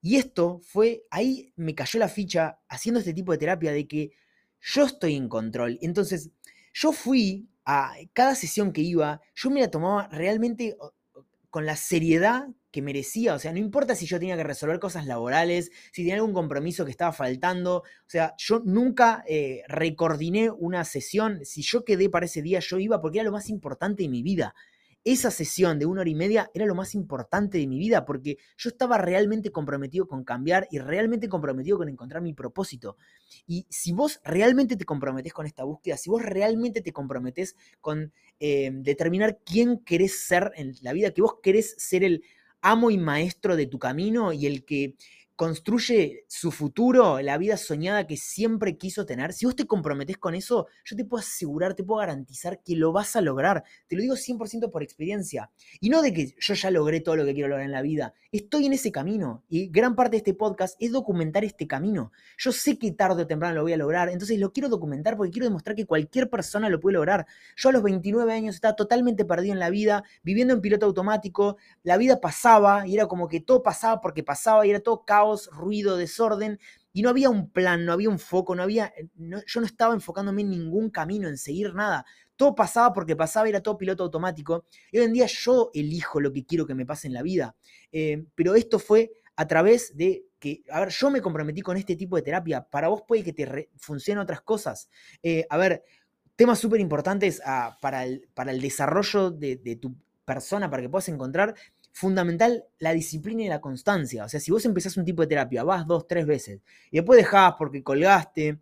Y 0.00 0.16
esto 0.16 0.60
fue, 0.64 1.04
ahí 1.10 1.52
me 1.54 1.74
cayó 1.74 2.00
la 2.00 2.08
ficha 2.08 2.58
haciendo 2.68 2.98
este 2.98 3.14
tipo 3.14 3.30
de 3.30 3.38
terapia 3.38 3.70
de 3.70 3.86
que 3.86 4.12
yo 4.62 4.86
estoy 4.86 5.16
en 5.16 5.28
control. 5.28 5.78
Entonces, 5.82 6.30
yo 6.72 6.92
fui 6.92 7.48
a 7.64 7.94
cada 8.12 8.34
sesión 8.34 8.72
que 8.72 8.80
iba, 8.80 9.20
yo 9.34 9.50
me 9.50 9.60
la 9.60 9.70
tomaba 9.70 10.08
realmente 10.08 10.76
con 11.50 11.66
la 11.66 11.76
seriedad 11.76 12.48
que 12.70 12.80
merecía. 12.80 13.34
O 13.34 13.38
sea, 13.38 13.52
no 13.52 13.58
importa 13.58 13.94
si 13.94 14.06
yo 14.06 14.18
tenía 14.18 14.36
que 14.36 14.44
resolver 14.44 14.80
cosas 14.80 15.06
laborales, 15.06 15.70
si 15.92 16.02
tenía 16.02 16.14
algún 16.14 16.32
compromiso 16.32 16.84
que 16.84 16.90
estaba 16.90 17.12
faltando. 17.12 17.78
O 17.78 18.08
sea, 18.08 18.34
yo 18.38 18.62
nunca 18.64 19.22
eh, 19.28 19.62
una 20.58 20.84
sesión. 20.84 21.44
Si 21.44 21.62
yo 21.62 21.84
quedé 21.84 22.08
para 22.08 22.26
ese 22.26 22.40
día, 22.40 22.60
yo 22.60 22.78
iba 22.78 23.00
porque 23.00 23.18
era 23.18 23.26
lo 23.26 23.32
más 23.32 23.50
importante 23.50 24.04
de 24.04 24.08
mi 24.08 24.22
vida 24.22 24.54
esa 25.04 25.30
sesión 25.30 25.78
de 25.78 25.86
una 25.86 26.02
hora 26.02 26.10
y 26.10 26.14
media 26.14 26.50
era 26.54 26.66
lo 26.66 26.74
más 26.74 26.94
importante 26.94 27.58
de 27.58 27.66
mi 27.66 27.78
vida 27.78 28.04
porque 28.04 28.36
yo 28.56 28.70
estaba 28.70 28.98
realmente 28.98 29.50
comprometido 29.50 30.06
con 30.06 30.24
cambiar 30.24 30.68
y 30.70 30.78
realmente 30.78 31.28
comprometido 31.28 31.78
con 31.78 31.88
encontrar 31.88 32.22
mi 32.22 32.34
propósito. 32.34 32.96
Y 33.46 33.66
si 33.68 33.92
vos 33.92 34.20
realmente 34.24 34.76
te 34.76 34.84
comprometés 34.84 35.32
con 35.32 35.46
esta 35.46 35.64
búsqueda, 35.64 35.96
si 35.96 36.10
vos 36.10 36.22
realmente 36.22 36.82
te 36.82 36.92
comprometés 36.92 37.56
con 37.80 38.12
eh, 38.38 38.70
determinar 38.72 39.38
quién 39.44 39.78
querés 39.78 40.24
ser 40.24 40.52
en 40.56 40.74
la 40.82 40.92
vida, 40.92 41.12
que 41.12 41.22
vos 41.22 41.36
querés 41.42 41.74
ser 41.78 42.04
el 42.04 42.22
amo 42.60 42.90
y 42.90 42.98
maestro 42.98 43.56
de 43.56 43.66
tu 43.66 43.78
camino 43.78 44.32
y 44.32 44.46
el 44.46 44.64
que 44.64 44.94
construye 45.42 46.24
su 46.28 46.52
futuro, 46.52 47.20
la 47.20 47.36
vida 47.36 47.56
soñada 47.56 48.06
que 48.06 48.16
siempre 48.16 48.78
quiso 48.78 49.04
tener, 49.04 49.32
si 49.32 49.44
vos 49.44 49.56
te 49.56 49.66
comprometés 49.66 50.16
con 50.16 50.36
eso, 50.36 50.68
yo 50.84 50.94
te 50.94 51.04
puedo 51.04 51.20
asegurar, 51.20 51.74
te 51.74 51.82
puedo 51.82 51.98
garantizar 51.98 52.62
que 52.62 52.76
lo 52.76 52.92
vas 52.92 53.16
a 53.16 53.20
lograr. 53.20 53.64
Te 53.88 53.96
lo 53.96 54.02
digo 54.02 54.14
100% 54.14 54.70
por 54.70 54.84
experiencia. 54.84 55.50
Y 55.80 55.90
no 55.90 56.00
de 56.00 56.12
que 56.12 56.32
yo 56.38 56.54
ya 56.54 56.70
logré 56.70 57.00
todo 57.00 57.16
lo 57.16 57.24
que 57.24 57.34
quiero 57.34 57.48
lograr 57.48 57.66
en 57.66 57.72
la 57.72 57.82
vida. 57.82 58.14
Estoy 58.30 58.66
en 58.66 58.74
ese 58.74 58.92
camino. 58.92 59.42
Y 59.48 59.66
gran 59.66 59.96
parte 59.96 60.12
de 60.12 60.18
este 60.18 60.32
podcast 60.32 60.76
es 60.78 60.92
documentar 60.92 61.42
este 61.42 61.66
camino. 61.66 62.12
Yo 62.38 62.52
sé 62.52 62.78
que 62.78 62.92
tarde 62.92 63.22
o 63.22 63.26
temprano 63.26 63.56
lo 63.56 63.62
voy 63.62 63.72
a 63.72 63.76
lograr. 63.76 64.10
Entonces 64.10 64.38
lo 64.38 64.52
quiero 64.52 64.68
documentar 64.68 65.16
porque 65.16 65.32
quiero 65.32 65.46
demostrar 65.48 65.74
que 65.74 65.86
cualquier 65.86 66.30
persona 66.30 66.68
lo 66.68 66.78
puede 66.78 66.94
lograr. 66.94 67.26
Yo 67.56 67.70
a 67.70 67.72
los 67.72 67.82
29 67.82 68.32
años 68.32 68.54
estaba 68.54 68.76
totalmente 68.76 69.24
perdido 69.24 69.54
en 69.54 69.58
la 69.58 69.70
vida, 69.70 70.04
viviendo 70.22 70.54
en 70.54 70.60
piloto 70.60 70.86
automático. 70.86 71.56
La 71.82 71.96
vida 71.96 72.20
pasaba 72.20 72.86
y 72.86 72.94
era 72.94 73.08
como 73.08 73.26
que 73.26 73.40
todo 73.40 73.64
pasaba 73.64 74.00
porque 74.00 74.22
pasaba 74.22 74.64
y 74.64 74.70
era 74.70 74.78
todo 74.78 75.04
caos 75.04 75.31
ruido, 75.52 75.96
desorden, 75.96 76.58
y 76.92 77.02
no 77.02 77.08
había 77.08 77.30
un 77.30 77.50
plan, 77.50 77.84
no 77.84 77.92
había 77.92 78.08
un 78.08 78.18
foco, 78.18 78.54
no 78.54 78.62
había, 78.62 78.92
eh, 78.96 79.08
yo 79.46 79.60
no 79.60 79.66
estaba 79.66 79.94
enfocándome 79.94 80.42
en 80.42 80.50
ningún 80.50 80.90
camino, 80.90 81.28
en 81.28 81.38
seguir 81.38 81.74
nada. 81.74 82.04
Todo 82.36 82.54
pasaba 82.54 82.92
porque 82.92 83.16
pasaba, 83.16 83.48
era 83.48 83.62
todo 83.62 83.78
piloto 83.78 84.04
automático. 84.04 84.66
Y 84.90 84.98
hoy 84.98 85.04
en 85.04 85.12
día 85.12 85.26
yo 85.26 85.70
elijo 85.74 86.20
lo 86.20 86.32
que 86.32 86.44
quiero 86.44 86.66
que 86.66 86.74
me 86.74 86.86
pase 86.86 87.06
en 87.06 87.14
la 87.14 87.22
vida. 87.22 87.56
Eh, 87.92 88.24
pero 88.34 88.54
esto 88.54 88.78
fue 88.78 89.12
a 89.36 89.46
través 89.46 89.96
de 89.96 90.26
que, 90.38 90.62
a 90.70 90.80
ver, 90.80 90.90
yo 90.90 91.10
me 91.10 91.22
comprometí 91.22 91.62
con 91.62 91.76
este 91.76 91.96
tipo 91.96 92.16
de 92.16 92.22
terapia. 92.22 92.62
Para 92.62 92.88
vos 92.88 93.02
puede 93.06 93.22
que 93.22 93.32
te 93.32 93.70
funcionen 93.76 94.22
otras 94.22 94.42
cosas. 94.42 94.90
Eh, 95.22 95.46
a 95.48 95.56
ver, 95.56 95.84
temas 96.36 96.58
súper 96.58 96.80
importantes 96.80 97.40
ah, 97.44 97.78
para, 97.80 98.04
el, 98.04 98.28
para 98.34 98.50
el 98.50 98.60
desarrollo 98.60 99.30
de, 99.30 99.56
de 99.56 99.76
tu 99.76 99.94
persona, 100.24 100.70
para 100.70 100.82
que 100.82 100.88
puedas 100.88 101.08
encontrar 101.08 101.54
fundamental 101.92 102.64
la 102.78 102.92
disciplina 102.92 103.42
y 103.44 103.48
la 103.48 103.60
constancia. 103.60 104.24
O 104.24 104.28
sea, 104.28 104.40
si 104.40 104.50
vos 104.50 104.64
empezás 104.64 104.96
un 104.96 105.04
tipo 105.04 105.22
de 105.22 105.28
terapia, 105.28 105.62
vas 105.62 105.86
dos, 105.86 106.08
tres 106.08 106.26
veces, 106.26 106.60
y 106.90 106.96
después 106.96 107.18
dejás 107.18 107.54
porque 107.58 107.82
colgaste, 107.82 108.58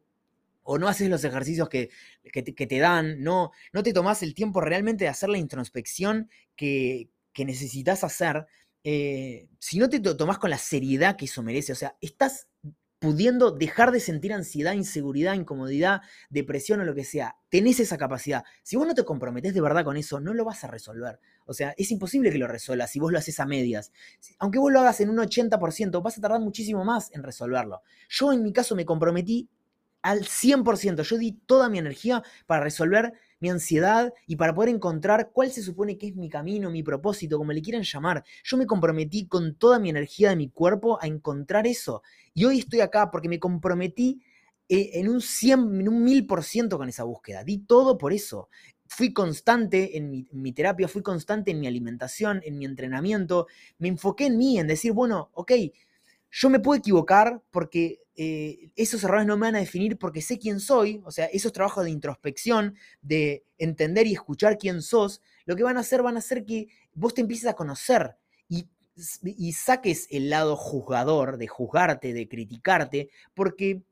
o 0.62 0.78
no 0.78 0.88
haces 0.88 1.08
los 1.08 1.24
ejercicios 1.24 1.68
que, 1.68 1.90
te, 2.32 2.78
dan, 2.78 3.22
no, 3.22 3.50
no 3.72 3.82
te 3.82 3.92
tomás 3.92 4.22
el 4.22 4.34
tiempo 4.34 4.60
realmente 4.60 5.04
de 5.04 5.08
hacer 5.08 5.28
la 5.28 5.38
introspección 5.38 6.28
que, 6.54 7.08
necesitas 7.38 8.04
hacer, 8.04 8.46
eh, 8.84 9.48
si 9.58 9.78
no 9.78 9.88
te 9.88 9.98
tomás 9.98 10.38
con 10.38 10.50
la 10.50 10.58
seriedad 10.58 11.16
que 11.16 11.24
eso 11.24 11.42
merece, 11.42 11.72
o 11.72 11.76
sea, 11.76 11.96
estás 12.02 12.49
pudiendo 13.00 13.50
dejar 13.50 13.90
de 13.90 13.98
sentir 13.98 14.32
ansiedad, 14.32 14.74
inseguridad, 14.74 15.34
incomodidad, 15.34 16.02
depresión 16.28 16.80
o 16.80 16.84
lo 16.84 16.94
que 16.94 17.04
sea. 17.04 17.36
Tenés 17.48 17.80
esa 17.80 17.96
capacidad. 17.96 18.44
Si 18.62 18.76
vos 18.76 18.86
no 18.86 18.94
te 18.94 19.04
comprometés 19.04 19.54
de 19.54 19.60
verdad 19.62 19.84
con 19.84 19.96
eso, 19.96 20.20
no 20.20 20.34
lo 20.34 20.44
vas 20.44 20.62
a 20.64 20.68
resolver. 20.68 21.18
O 21.46 21.54
sea, 21.54 21.74
es 21.78 21.90
imposible 21.90 22.30
que 22.30 22.38
lo 22.38 22.46
resuelvas 22.46 22.90
si 22.90 23.00
vos 23.00 23.10
lo 23.10 23.18
haces 23.18 23.40
a 23.40 23.46
medias. 23.46 23.90
Aunque 24.38 24.58
vos 24.58 24.70
lo 24.70 24.80
hagas 24.80 25.00
en 25.00 25.08
un 25.08 25.16
80%, 25.16 26.02
vas 26.02 26.18
a 26.18 26.20
tardar 26.20 26.40
muchísimo 26.40 26.84
más 26.84 27.10
en 27.12 27.22
resolverlo. 27.22 27.80
Yo 28.10 28.32
en 28.32 28.42
mi 28.42 28.52
caso 28.52 28.76
me 28.76 28.84
comprometí 28.84 29.48
al 30.02 30.20
100%. 30.20 31.02
Yo 31.02 31.16
di 31.16 31.32
toda 31.32 31.70
mi 31.70 31.78
energía 31.78 32.22
para 32.46 32.62
resolver 32.62 33.14
mi 33.40 33.48
ansiedad 33.48 34.12
y 34.26 34.36
para 34.36 34.54
poder 34.54 34.68
encontrar 34.70 35.30
cuál 35.32 35.50
se 35.50 35.62
supone 35.62 35.98
que 35.98 36.08
es 36.08 36.16
mi 36.16 36.28
camino, 36.28 36.70
mi 36.70 36.82
propósito, 36.82 37.38
como 37.38 37.52
le 37.52 37.62
quieran 37.62 37.82
llamar. 37.82 38.22
Yo 38.44 38.56
me 38.56 38.66
comprometí 38.66 39.26
con 39.26 39.56
toda 39.56 39.78
mi 39.78 39.90
energía 39.90 40.30
de 40.30 40.36
mi 40.36 40.50
cuerpo 40.50 40.98
a 41.02 41.06
encontrar 41.06 41.66
eso. 41.66 42.02
Y 42.34 42.44
hoy 42.44 42.60
estoy 42.60 42.80
acá 42.80 43.10
porque 43.10 43.28
me 43.28 43.40
comprometí 43.40 44.22
eh, 44.68 44.90
en 45.00 45.08
un 45.08 45.20
100, 45.20 45.80
en 45.80 45.88
un 45.88 46.04
1000% 46.04 46.76
con 46.76 46.88
esa 46.88 47.04
búsqueda. 47.04 47.42
Di 47.42 47.58
todo 47.58 47.98
por 47.98 48.12
eso. 48.12 48.48
Fui 48.86 49.12
constante 49.12 49.96
en 49.96 50.10
mi, 50.10 50.26
en 50.30 50.42
mi, 50.42 50.52
terapia, 50.52 50.88
fui 50.88 51.02
constante 51.02 51.52
en 51.52 51.60
mi 51.60 51.66
alimentación, 51.66 52.40
en 52.44 52.58
mi 52.58 52.66
entrenamiento. 52.66 53.46
Me 53.78 53.88
enfoqué 53.88 54.26
en 54.26 54.36
mí, 54.36 54.58
en 54.58 54.66
decir, 54.66 54.92
bueno, 54.92 55.30
ok, 55.32 55.52
yo 56.30 56.50
me 56.50 56.60
puedo 56.60 56.78
equivocar 56.78 57.42
porque 57.50 58.02
eh, 58.16 58.70
esos 58.76 59.02
errores 59.02 59.26
no 59.26 59.36
me 59.36 59.46
van 59.46 59.56
a 59.56 59.60
definir 59.60 59.96
porque 59.96 60.20
sé 60.20 60.38
quién 60.38 60.60
soy, 60.60 61.00
o 61.04 61.10
sea, 61.10 61.26
esos 61.26 61.52
trabajos 61.52 61.84
de 61.84 61.90
introspección, 61.90 62.76
de 63.00 63.44
entender 63.58 64.06
y 64.06 64.12
escuchar 64.12 64.58
quién 64.58 64.82
sos, 64.82 65.22
lo 65.46 65.56
que 65.56 65.62
van 65.62 65.76
a 65.76 65.80
hacer 65.80 66.02
van 66.02 66.16
a 66.16 66.18
hacer 66.18 66.44
que 66.44 66.68
vos 66.92 67.14
te 67.14 67.22
empieces 67.22 67.48
a 67.48 67.54
conocer 67.54 68.16
y, 68.46 69.52
saques 69.52 70.06
el 70.10 70.28
lado 70.28 70.56
juzgador, 70.56 71.38
de 71.38 71.46
juzgarte, 71.46 72.12
de 72.12 72.28
criticarte, 72.28 73.08
porque 73.32 73.82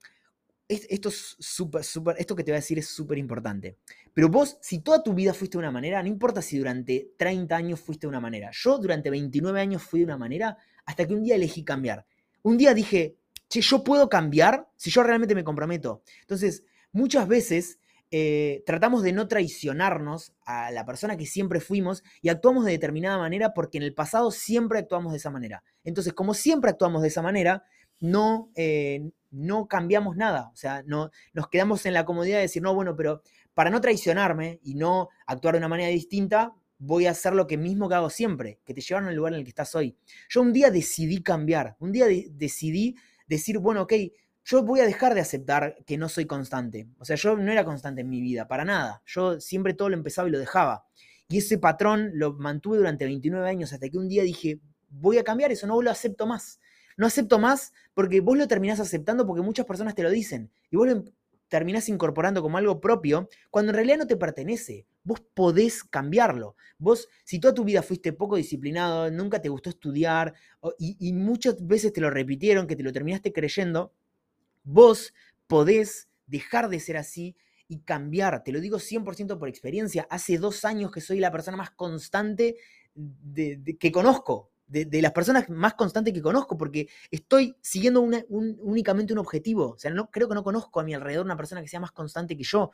esto 0.68 1.08
es 1.08 1.36
súper, 1.38 1.82
súper, 1.82 2.16
esto 2.18 2.36
que 2.36 2.44
te 2.44 2.50
voy 2.50 2.56
a 2.56 2.60
decir 2.60 2.78
es 2.78 2.88
súper 2.88 3.16
importante. 3.16 3.78
Pero 4.12 4.28
vos, 4.28 4.58
si 4.60 4.80
toda 4.80 5.02
tu 5.02 5.14
vida 5.14 5.32
fuiste 5.32 5.56
de 5.56 5.60
una 5.60 5.70
manera, 5.70 6.02
no 6.02 6.08
importa 6.08 6.42
si 6.42 6.58
durante 6.58 7.12
30 7.16 7.56
años 7.56 7.80
fuiste 7.80 8.06
de 8.06 8.08
una 8.08 8.20
manera. 8.20 8.50
Yo 8.52 8.76
durante 8.76 9.08
29 9.08 9.58
años 9.58 9.82
fui 9.82 10.00
de 10.00 10.06
una 10.06 10.18
manera 10.18 10.58
hasta 10.84 11.06
que 11.06 11.14
un 11.14 11.22
día 11.22 11.36
elegí 11.36 11.64
cambiar. 11.64 12.04
Un 12.48 12.56
día 12.56 12.72
dije, 12.72 13.18
che, 13.50 13.60
yo 13.60 13.84
puedo 13.84 14.08
cambiar 14.08 14.70
si 14.74 14.90
yo 14.90 15.02
realmente 15.02 15.34
me 15.34 15.44
comprometo. 15.44 16.02
Entonces, 16.22 16.64
muchas 16.92 17.28
veces 17.28 17.78
eh, 18.10 18.62
tratamos 18.64 19.02
de 19.02 19.12
no 19.12 19.28
traicionarnos 19.28 20.32
a 20.46 20.70
la 20.70 20.86
persona 20.86 21.18
que 21.18 21.26
siempre 21.26 21.60
fuimos 21.60 22.02
y 22.22 22.30
actuamos 22.30 22.64
de 22.64 22.72
determinada 22.72 23.18
manera 23.18 23.52
porque 23.52 23.76
en 23.76 23.84
el 23.84 23.92
pasado 23.92 24.30
siempre 24.30 24.78
actuamos 24.78 25.12
de 25.12 25.18
esa 25.18 25.28
manera. 25.28 25.62
Entonces, 25.84 26.14
como 26.14 26.32
siempre 26.32 26.70
actuamos 26.70 27.02
de 27.02 27.08
esa 27.08 27.20
manera, 27.20 27.64
no, 28.00 28.50
eh, 28.54 29.10
no 29.30 29.68
cambiamos 29.68 30.16
nada. 30.16 30.48
O 30.54 30.56
sea, 30.56 30.82
no, 30.86 31.10
nos 31.34 31.48
quedamos 31.48 31.84
en 31.84 31.92
la 31.92 32.06
comodidad 32.06 32.36
de 32.36 32.44
decir, 32.44 32.62
no, 32.62 32.74
bueno, 32.74 32.96
pero 32.96 33.20
para 33.52 33.68
no 33.68 33.82
traicionarme 33.82 34.58
y 34.62 34.74
no 34.74 35.10
actuar 35.26 35.52
de 35.52 35.58
una 35.58 35.68
manera 35.68 35.90
distinta, 35.90 36.54
voy 36.78 37.06
a 37.06 37.10
hacer 37.10 37.34
lo 37.34 37.46
que 37.46 37.56
mismo 37.56 37.88
que 37.88 37.96
hago 37.96 38.10
siempre, 38.10 38.60
que 38.64 38.74
te 38.74 38.80
llevaron 38.80 39.08
al 39.08 39.16
lugar 39.16 39.32
en 39.32 39.40
el 39.40 39.44
que 39.44 39.50
estás 39.50 39.74
hoy. 39.74 39.96
Yo 40.28 40.42
un 40.42 40.52
día 40.52 40.70
decidí 40.70 41.22
cambiar, 41.22 41.76
un 41.80 41.92
día 41.92 42.06
decidí 42.30 42.96
decir, 43.26 43.58
bueno, 43.58 43.82
ok, 43.82 43.92
yo 44.44 44.62
voy 44.62 44.80
a 44.80 44.86
dejar 44.86 45.14
de 45.14 45.20
aceptar 45.20 45.76
que 45.84 45.98
no 45.98 46.08
soy 46.08 46.24
constante. 46.24 46.88
O 46.98 47.04
sea, 47.04 47.16
yo 47.16 47.36
no 47.36 47.52
era 47.52 47.64
constante 47.64 48.00
en 48.00 48.08
mi 48.08 48.20
vida, 48.20 48.48
para 48.48 48.64
nada. 48.64 49.02
Yo 49.04 49.40
siempre 49.40 49.74
todo 49.74 49.90
lo 49.90 49.96
empezaba 49.96 50.28
y 50.28 50.32
lo 50.32 50.38
dejaba. 50.38 50.86
Y 51.28 51.38
ese 51.38 51.58
patrón 51.58 52.12
lo 52.14 52.32
mantuve 52.32 52.78
durante 52.78 53.04
29 53.04 53.46
años 53.46 53.72
hasta 53.74 53.90
que 53.90 53.98
un 53.98 54.08
día 54.08 54.22
dije, 54.22 54.60
voy 54.88 55.18
a 55.18 55.24
cambiar 55.24 55.52
eso, 55.52 55.66
no 55.66 55.82
lo 55.82 55.90
acepto 55.90 56.26
más. 56.26 56.60
No 56.96 57.06
acepto 57.06 57.38
más 57.38 57.74
porque 57.92 58.20
vos 58.20 58.38
lo 58.38 58.48
terminás 58.48 58.80
aceptando 58.80 59.26
porque 59.26 59.42
muchas 59.42 59.66
personas 59.66 59.94
te 59.94 60.02
lo 60.02 60.10
dicen. 60.10 60.50
Y 60.70 60.76
vos 60.76 60.88
lo 60.88 61.04
terminás 61.48 61.88
incorporando 61.88 62.42
como 62.42 62.58
algo 62.58 62.80
propio 62.80 63.28
cuando 63.50 63.70
en 63.70 63.76
realidad 63.76 63.98
no 63.98 64.06
te 64.06 64.16
pertenece. 64.16 64.86
Vos 65.08 65.22
podés 65.32 65.84
cambiarlo. 65.84 66.54
Vos, 66.76 67.08
si 67.24 67.40
toda 67.40 67.54
tu 67.54 67.64
vida 67.64 67.80
fuiste 67.80 68.12
poco 68.12 68.36
disciplinado, 68.36 69.10
nunca 69.10 69.40
te 69.40 69.48
gustó 69.48 69.70
estudiar 69.70 70.34
y, 70.78 71.14
muchas 71.14 71.66
veces 71.66 71.94
te 71.94 72.02
lo 72.02 72.10
repitieron, 72.10 72.66
que 72.66 72.76
te 72.76 72.82
lo 72.82 72.92
terminaste 72.92 73.32
creyendo, 73.32 73.94
Vos 74.64 75.14
podés 75.46 76.10
dejar 76.26 76.68
de 76.68 76.78
ser 76.78 76.98
así 76.98 77.38
y 77.68 77.78
cambiar. 77.78 78.44
Te 78.44 78.52
lo 78.52 78.60
digo 78.60 78.78
100% 78.78 79.38
por 79.38 79.48
experiencia. 79.48 80.06
Hace 80.10 80.36
dos 80.36 80.66
años 80.66 80.92
que 80.92 81.00
soy 81.00 81.20
la 81.20 81.32
persona 81.32 81.56
más 81.56 81.70
constante 81.70 82.56
que 82.94 83.90
conozco, 83.90 84.50
de, 84.66 85.00
las 85.00 85.12
personas 85.12 85.48
más 85.48 85.72
constantes 85.72 86.12
que 86.12 86.20
conozco, 86.20 86.58
porque 86.58 86.90
estoy 87.10 87.56
siguiendo 87.62 88.02
únicamente 88.02 89.14
un 89.14 89.20
objetivo. 89.20 89.70
O 89.70 89.78
sea, 89.78 89.90
no, 89.90 90.10
creo 90.10 90.28
que 90.28 90.34
no 90.34 90.44
conozco 90.44 90.80
a 90.80 90.84
mi 90.84 90.92
alrededor 90.92 91.24
una 91.24 91.38
persona 91.38 91.62
que 91.62 91.68
sea 91.68 91.80
más 91.80 91.92
constante 91.92 92.36
que 92.36 92.44
yo. 92.44 92.72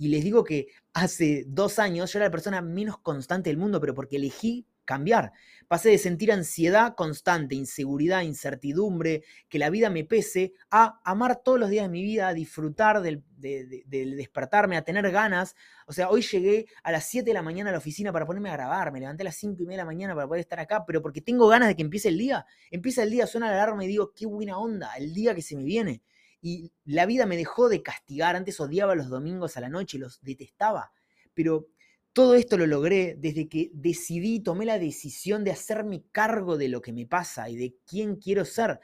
Y 0.00 0.08
les 0.08 0.24
digo 0.24 0.44
que 0.44 0.68
hace 0.94 1.44
dos 1.46 1.78
años 1.78 2.10
yo 2.10 2.18
era 2.18 2.28
la 2.28 2.30
persona 2.30 2.62
menos 2.62 2.96
constante 3.00 3.50
del 3.50 3.58
mundo, 3.58 3.82
pero 3.82 3.94
porque 3.94 4.16
elegí 4.16 4.66
cambiar. 4.86 5.32
Pasé 5.68 5.90
de 5.90 5.98
sentir 5.98 6.32
ansiedad 6.32 6.94
constante, 6.94 7.54
inseguridad, 7.54 8.22
incertidumbre, 8.22 9.24
que 9.50 9.58
la 9.58 9.68
vida 9.68 9.90
me 9.90 10.06
pese, 10.06 10.54
a 10.70 11.02
amar 11.04 11.42
todos 11.44 11.60
los 11.60 11.68
días 11.68 11.84
de 11.84 11.90
mi 11.90 12.02
vida, 12.02 12.28
a 12.28 12.32
disfrutar 12.32 13.02
del, 13.02 13.22
despertarme, 13.36 14.78
a 14.78 14.84
tener 14.84 15.10
ganas. 15.10 15.54
O 15.86 15.92
sea, 15.92 16.08
hoy 16.08 16.22
llegué 16.22 16.64
a 16.82 16.92
las 16.92 17.04
7 17.04 17.28
de 17.28 17.34
la 17.34 17.42
mañana 17.42 17.68
a 17.68 17.72
la 17.72 17.78
oficina 17.78 18.10
para 18.10 18.24
ponerme 18.24 18.48
a 18.48 18.54
grabar, 18.54 18.92
me 18.92 19.00
levanté 19.00 19.22
a 19.22 19.24
las 19.24 19.36
5 19.36 19.62
y 19.62 19.66
media 19.66 19.76
de 19.76 19.82
la 19.82 19.84
mañana 19.84 20.14
para 20.14 20.26
poder 20.26 20.40
estar 20.40 20.60
acá, 20.60 20.82
pero 20.86 21.02
porque 21.02 21.20
tengo 21.20 21.46
ganas 21.46 21.68
de 21.68 21.76
que 21.76 21.82
empiece 21.82 22.08
el 22.08 22.16
día. 22.16 22.46
Empieza 22.70 23.02
el 23.02 23.10
día, 23.10 23.26
suena 23.26 23.48
la 23.48 23.62
alarma 23.62 23.84
y 23.84 23.88
digo, 23.88 24.14
qué 24.16 24.24
buena 24.24 24.56
onda, 24.56 24.94
el 24.94 25.12
día 25.12 25.34
que 25.34 25.42
se 25.42 25.56
me 25.56 25.62
viene. 25.62 26.00
Y 26.40 26.72
la 26.84 27.06
vida 27.06 27.26
me 27.26 27.36
dejó 27.36 27.68
de 27.68 27.82
castigar, 27.82 28.36
antes 28.36 28.60
odiaba 28.60 28.94
los 28.94 29.08
domingos 29.08 29.56
a 29.56 29.60
la 29.60 29.68
noche, 29.68 29.98
los 29.98 30.20
detestaba, 30.22 30.92
pero 31.34 31.68
todo 32.12 32.34
esto 32.34 32.56
lo 32.56 32.66
logré 32.66 33.16
desde 33.18 33.48
que 33.48 33.70
decidí, 33.72 34.40
tomé 34.40 34.64
la 34.64 34.78
decisión 34.78 35.44
de 35.44 35.52
hacerme 35.52 36.04
cargo 36.12 36.56
de 36.56 36.68
lo 36.68 36.82
que 36.82 36.92
me 36.92 37.06
pasa 37.06 37.48
y 37.48 37.56
de 37.56 37.76
quién 37.86 38.16
quiero 38.16 38.44
ser. 38.44 38.80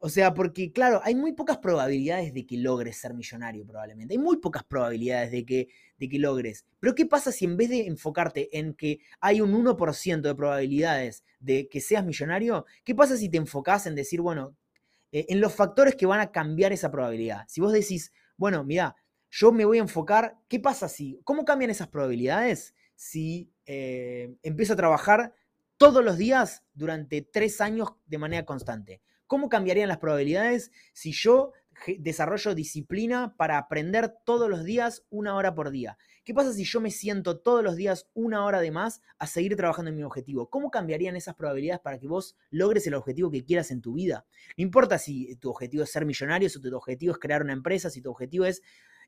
O 0.00 0.08
sea, 0.08 0.32
porque 0.32 0.70
claro, 0.70 1.00
hay 1.02 1.16
muy 1.16 1.32
pocas 1.32 1.58
probabilidades 1.58 2.32
de 2.32 2.46
que 2.46 2.56
logres 2.56 2.98
ser 2.98 3.14
millonario 3.14 3.66
probablemente. 3.66 4.14
Hay 4.14 4.18
muy 4.18 4.36
pocas 4.36 4.62
probabilidades 4.62 5.32
de 5.32 5.44
que, 5.44 5.68
de 5.98 6.08
que 6.08 6.18
logres. 6.18 6.66
Pero 6.78 6.94
¿qué 6.94 7.04
pasa 7.06 7.32
si 7.32 7.46
en 7.46 7.56
vez 7.56 7.68
de 7.70 7.86
enfocarte 7.86 8.56
en 8.58 8.74
que 8.74 9.00
hay 9.20 9.40
un 9.40 9.52
1% 9.52 10.20
de 10.20 10.34
probabilidades 10.36 11.24
de 11.40 11.68
que 11.68 11.80
seas 11.80 12.04
millonario, 12.04 12.64
qué 12.84 12.94
pasa 12.94 13.16
si 13.16 13.28
te 13.28 13.38
enfocas 13.38 13.86
en 13.86 13.96
decir, 13.96 14.20
bueno, 14.20 14.56
eh, 15.12 15.26
en 15.28 15.40
los 15.40 15.54
factores 15.54 15.94
que 15.96 16.06
van 16.06 16.20
a 16.20 16.32
cambiar 16.32 16.72
esa 16.72 16.90
probabilidad? 16.90 17.44
Si 17.48 17.60
vos 17.60 17.72
decís, 17.72 18.12
bueno, 18.36 18.64
mira, 18.64 18.96
yo 19.30 19.52
me 19.52 19.64
voy 19.64 19.78
a 19.78 19.82
enfocar, 19.82 20.38
¿qué 20.48 20.60
pasa 20.60 20.88
si, 20.88 21.20
cómo 21.24 21.44
cambian 21.44 21.70
esas 21.70 21.88
probabilidades 21.88 22.74
si 22.94 23.52
eh, 23.66 24.34
empiezo 24.42 24.72
a 24.72 24.76
trabajar 24.76 25.34
todos 25.76 26.04
los 26.04 26.16
días 26.16 26.64
durante 26.74 27.22
tres 27.22 27.60
años 27.60 27.90
de 28.06 28.18
manera 28.18 28.44
constante? 28.44 29.02
¿Cómo 29.26 29.48
cambiarían 29.48 29.88
las 29.88 29.98
probabilidades 29.98 30.70
si 30.94 31.12
yo 31.12 31.52
desarrollo 31.98 32.54
disciplina 32.54 33.34
para 33.36 33.58
aprender 33.58 34.14
todos 34.24 34.48
los 34.48 34.64
días 34.64 35.04
una 35.10 35.36
hora 35.36 35.54
por 35.54 35.70
día? 35.70 35.98
¿Qué 36.24 36.34
pasa 36.34 36.52
si 36.52 36.64
yo 36.64 36.82
me 36.82 36.90
siento 36.90 37.38
todos 37.38 37.64
los 37.64 37.74
días 37.74 38.06
una 38.12 38.44
hora 38.44 38.60
de 38.60 38.70
más 38.70 39.00
a 39.18 39.26
seguir 39.26 39.56
trabajando 39.56 39.90
en 39.90 39.96
mi 39.96 40.02
objetivo? 40.02 40.50
¿Cómo 40.50 40.70
cambiarían 40.70 41.16
esas 41.16 41.34
probabilidades 41.34 41.80
para 41.80 41.98
que 41.98 42.06
vos 42.06 42.36
logres 42.50 42.86
el 42.86 42.92
objetivo 42.94 43.30
que 43.30 43.44
quieras 43.44 43.70
en 43.70 43.80
tu 43.80 43.94
vida? 43.94 44.26
No 44.56 44.62
importa 44.62 44.98
si 44.98 45.36
tu 45.36 45.48
objetivo 45.48 45.84
es 45.84 45.90
ser 45.90 46.04
millonario, 46.04 46.50
si 46.50 46.60
tu 46.60 46.76
objetivo 46.76 47.12
es 47.12 47.18
crear 47.18 47.42
una 47.42 47.54
empresa, 47.54 47.88
si 47.88 48.02
tu 48.02 48.10
objetivo 48.10 48.44
es 48.44 48.60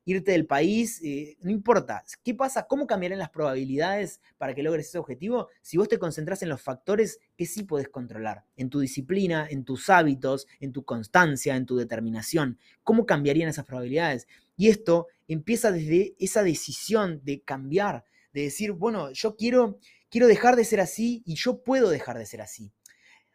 irte 0.04 0.32
del 0.32 0.46
país, 0.46 1.00
eh, 1.02 1.36
no 1.40 1.50
importa. 1.50 2.04
¿Qué 2.24 2.34
pasa? 2.34 2.66
¿Cómo 2.66 2.86
cambiarán 2.86 3.18
las 3.18 3.30
probabilidades 3.30 4.20
para 4.38 4.54
que 4.54 4.62
logres 4.62 4.88
ese 4.88 4.98
objetivo 4.98 5.48
si 5.62 5.76
vos 5.76 5.88
te 5.88 5.98
concentras 5.98 6.42
en 6.42 6.48
los 6.48 6.62
factores 6.62 7.18
que 7.36 7.46
sí 7.46 7.62
puedes 7.62 7.88
controlar? 7.88 8.44
En 8.56 8.70
tu 8.70 8.80
disciplina, 8.80 9.46
en 9.48 9.64
tus 9.64 9.90
hábitos, 9.90 10.46
en 10.60 10.72
tu 10.72 10.84
constancia, 10.84 11.56
en 11.56 11.66
tu 11.66 11.76
determinación. 11.76 12.58
¿Cómo 12.82 13.06
cambiarían 13.06 13.48
esas 13.48 13.66
probabilidades? 13.66 14.26
Y 14.56 14.68
esto 14.68 15.08
empieza 15.28 15.70
desde 15.72 16.14
esa 16.18 16.42
decisión 16.42 17.20
de 17.24 17.42
cambiar, 17.42 18.04
de 18.32 18.42
decir, 18.42 18.72
bueno, 18.72 19.12
yo 19.12 19.36
quiero, 19.36 19.78
quiero 20.08 20.26
dejar 20.26 20.56
de 20.56 20.64
ser 20.64 20.80
así 20.80 21.22
y 21.24 21.34
yo 21.34 21.62
puedo 21.62 21.90
dejar 21.90 22.18
de 22.18 22.26
ser 22.26 22.40
así. 22.40 22.72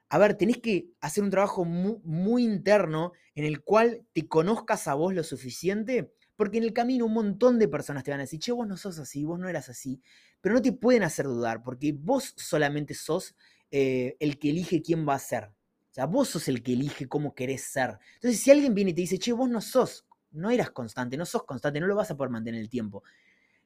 A 0.10 0.17
ver, 0.17 0.36
tenés 0.36 0.58
que 0.58 0.89
hacer 1.01 1.23
un 1.23 1.32
trabajo 1.32 1.65
muy, 1.65 1.97
muy 2.04 2.43
interno 2.43 3.13
en 3.34 3.43
el 3.43 3.62
cual 3.63 4.06
te 4.13 4.28
conozcas 4.28 4.88
a 4.88 4.93
vos 4.93 5.13
lo 5.13 5.23
suficiente 5.23 6.13
porque 6.36 6.58
en 6.58 6.63
el 6.63 6.74
camino 6.74 7.06
un 7.06 7.13
montón 7.13 7.60
de 7.60 7.67
personas 7.67 8.04
te 8.04 8.12
van 8.12 8.19
a 8.19 8.24
decir, 8.24 8.39
che, 8.39 8.52
vos 8.52 8.67
no 8.67 8.78
sos 8.78 9.00
así, 9.00 9.24
vos 9.24 9.39
no 9.39 9.48
eras 9.48 9.69
así, 9.69 10.02
pero 10.41 10.56
no 10.56 10.62
te 10.62 10.71
pueden 10.71 11.04
hacer 11.04 11.26
dudar, 11.26 11.63
porque 11.63 11.93
vos 11.93 12.34
solamente 12.38 12.93
sos 12.93 13.36
eh, 13.71 14.15
el 14.19 14.38
que 14.38 14.50
elige 14.50 14.82
quién 14.82 15.08
va 15.08 15.15
a 15.15 15.19
ser. 15.19 15.45
O 15.45 15.93
sea, 15.95 16.06
vos 16.06 16.30
sos 16.30 16.48
el 16.50 16.62
que 16.62 16.74
elige 16.74 17.08
cómo 17.08 17.34
querés 17.34 17.63
ser. 17.63 17.98
Entonces, 18.15 18.41
si 18.41 18.52
alguien 18.52 18.74
viene 18.74 18.91
y 18.91 18.93
te 18.93 19.02
dice, 19.02 19.17
che, 19.17 19.32
vos 19.32 19.50
no 19.50 19.62
sos, 19.62 20.06
no 20.32 20.50
eras 20.52 20.71
constante, 20.71 21.17
no 21.17 21.26
sos 21.26 21.43
constante, 21.43 21.80
no 21.80 21.88
lo 21.88 21.95
vas 21.95 22.12
a 22.12 22.17
poder 22.17 22.32
mantener 22.32 22.60
el 22.60 22.69
tiempo. 22.69 23.04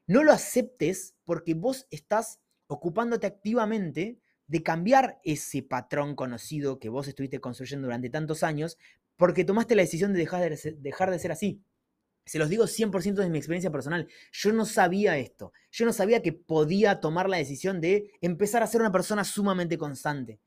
No 0.06 0.24
lo 0.24 0.32
aceptes 0.32 1.16
porque 1.26 1.54
vos 1.54 1.88
estás 1.90 2.40
ocupándote 2.68 3.26
activamente 3.28 4.20
de 4.48 4.64
cambiar 4.64 5.20
ese 5.24 5.64
patrón 5.64 6.16
conocido 6.16 6.80
que 6.80 6.90
vos 6.90 7.08
estuviste 7.08 7.40
construyendo 7.40 7.88
durante 7.88 8.10
tantos 8.10 8.42
años, 8.44 8.78
porque 9.16 9.44
tomaste 9.44 9.76
la 9.76 9.82
decisión 9.82 10.14
de 10.14 10.20
dejar 10.20 10.50
de, 10.50 10.78
dejar 10.80 11.12
de 11.12 11.20
ser 11.20 11.32
así. 11.32 11.62
Se 12.30 12.38
los 12.38 12.48
digo 12.48 12.68
100% 12.68 13.16
de 13.24 13.30
mi 13.32 13.40
experiencia 13.40 13.72
personal. 13.72 14.08
Yo 14.32 14.54
no 14.54 14.64
sabía 14.66 15.18
esto. 15.18 15.52
Yo 15.72 15.88
no 15.88 15.94
sabía 15.94 16.22
que 16.22 16.32
podía 16.32 17.00
tomar 17.00 17.28
la 17.28 17.38
decisión 17.38 17.82
de 17.82 18.12
empezar 18.22 18.62
a 18.62 18.68
ser 18.68 18.82
una 18.82 18.92
persona 18.92 19.24
sumamente 19.24 19.80
constante. 19.80 20.40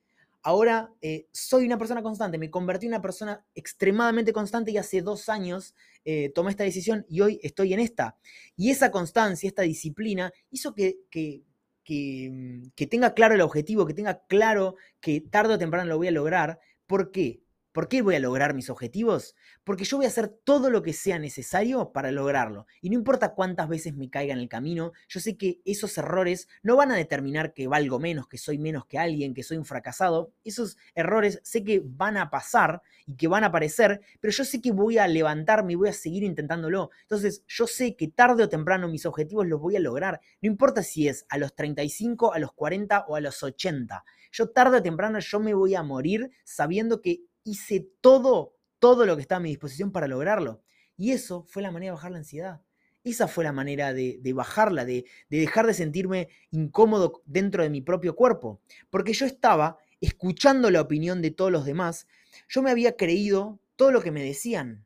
Ahora 0.45 0.93
eh, 1.01 1.27
soy 1.33 1.67
una 1.67 1.79
persona 1.79 2.01
constante, 2.01 2.39
me 2.39 2.51
convertí 2.51 2.87
en 2.87 2.93
una 2.93 3.03
persona 3.03 3.45
extremadamente 3.57 4.33
constante 4.33 4.71
y 4.71 4.79
hace 4.79 5.03
dos 5.03 5.29
años 5.29 5.75
eh, 6.05 6.31
tomé 6.33 6.51
esta 6.51 6.63
decisión 6.63 7.05
y 7.09 7.21
hoy 7.21 7.41
estoy 7.43 7.75
en 7.75 7.81
esta. 7.81 8.17
Y 8.57 8.71
esa 8.71 8.93
constancia, 8.93 9.49
esta 9.49 9.63
disciplina, 9.63 10.33
hizo 10.51 10.75
que, 10.75 10.99
que, 11.11 11.43
que, 11.83 12.63
que 12.77 12.87
tenga 12.87 13.13
claro 13.15 13.35
el 13.35 13.41
objetivo, 13.41 13.87
que 13.87 13.95
tenga 13.95 14.25
claro 14.29 14.77
que 15.01 15.21
tarde 15.21 15.55
o 15.55 15.59
temprano 15.59 15.89
lo 15.89 15.97
voy 15.97 16.07
a 16.09 16.13
lograr. 16.13 16.61
¿Por 16.87 17.11
qué? 17.11 17.43
¿Por 17.73 17.89
qué 17.89 18.03
voy 18.03 18.15
a 18.17 18.21
lograr 18.21 18.53
mis 18.53 18.69
objetivos? 18.69 19.35
Porque 19.65 19.85
yo 19.85 19.97
voy 19.97 20.05
a 20.05 20.11
hacer 20.11 20.29
todo 20.29 20.69
lo 20.69 20.83
que 20.83 20.93
sea 20.93 21.19
necesario 21.19 21.91
para 21.91 22.13
lograrlo. 22.13 22.67
Y 22.83 22.91
no 22.91 22.97
importa 22.97 23.33
cuántas 23.33 23.67
veces 23.67 23.95
me 23.95 24.11
caiga 24.11 24.35
en 24.35 24.41
el 24.41 24.49
camino, 24.51 24.93
yo 25.09 25.21
sé 25.21 25.39
que 25.39 25.63
esos 25.65 25.97
errores 25.97 26.49
no 26.63 26.77
van 26.77 26.93
a 26.93 26.97
determinar 26.97 27.55
que 27.55 27.69
valgo 27.69 27.99
menos, 27.99 28.29
que 28.29 28.37
soy 28.37 28.59
menos 28.59 28.85
que 28.85 28.99
alguien, 28.99 29.33
que 29.33 29.43
soy 29.43 29.57
un 29.57 29.65
fracasado. 29.65 30.33
Esos 30.45 30.77
errores 30.95 31.41
sé 31.45 31.65
que 31.65 31.83
van 31.83 32.19
a 32.19 32.29
pasar 32.29 32.83
y 33.07 33.17
que 33.17 33.27
van 33.27 33.43
a 33.43 33.47
aparecer, 33.47 34.03
pero 34.21 34.33
yo 34.33 34.45
sé 34.45 34.61
que 34.61 34.73
voy 34.73 34.99
a 34.99 35.09
levantarme 35.09 35.73
y 35.73 35.77
voy 35.77 35.89
a 35.89 35.95
seguir 35.95 36.25
intentándolo. 36.25 36.91
Entonces, 37.03 37.43
yo 37.49 37.67
sé 37.67 37.97
que 37.97 38.09
tarde 38.09 38.45
o 38.45 38.49
temprano 38.51 38.87
mis 38.89 39.07
objetivos 39.07 39.47
los 39.47 39.61
voy 39.61 39.77
a 39.77 39.81
lograr. 39.81 40.21
No 40.43 40.47
importa 40.47 40.83
si 40.83 41.09
es 41.09 41.25
a 41.31 41.39
los 41.39 41.55
35, 41.55 42.35
a 42.35 42.39
los 42.39 42.53
40 42.53 43.07
o 43.09 43.17
a 43.17 43.21
los 43.21 43.43
80. 43.43 44.05
Yo 44.31 44.51
tarde 44.51 44.79
o 44.79 44.83
temprano 44.83 45.19
yo 45.21 45.41
me 45.41 45.55
voy 45.55 45.75
a 45.75 45.83
morir 45.83 46.31
sabiendo 46.45 47.01
que 47.01 47.23
hice 47.45 47.89
todo, 48.01 48.57
todo 48.79 49.07
lo 49.07 49.17
que 49.17 49.23
está 49.23 49.37
a 49.37 49.41
mi 49.41 49.51
disposición 49.51 49.93
para 49.93 50.09
lograrlo. 50.09 50.63
Y 50.97 51.13
eso 51.13 51.45
fue 51.49 51.63
la 51.63 51.71
manera 51.71 51.93
de 51.93 51.97
bajar 51.97 52.13
la 52.13 52.19
ansiedad. 52.19 52.63
Esa 53.05 53.27
fue 53.27 53.43
la 53.43 53.53
manera 53.53 53.93
de, 53.93 54.21
bajarla, 54.33 54.85
de, 54.85 55.05
de 55.29 55.39
dejar 55.39 55.67
de 55.67 55.75
sentirme 55.75 56.29
incómodo 56.51 57.23
dentro 57.25 57.63
de 57.63 57.71
mi 57.71 57.81
propio 57.81 58.15
cuerpo. 58.15 58.61
Porque 58.91 59.13
yo 59.13 59.27
estaba 59.27 59.79
escuchando 60.01 60.71
la 60.71 60.81
opinión 60.81 61.23
de 61.23 61.31
todos 61.31 61.51
los 61.51 61.65
demás, 61.65 62.07
yo 62.49 62.63
me 62.63 62.71
había 62.71 62.97
creído 62.97 63.61
todo 63.77 63.93
lo 63.93 64.03
que 64.03 64.11
me 64.11 64.23
decían. 64.23 64.85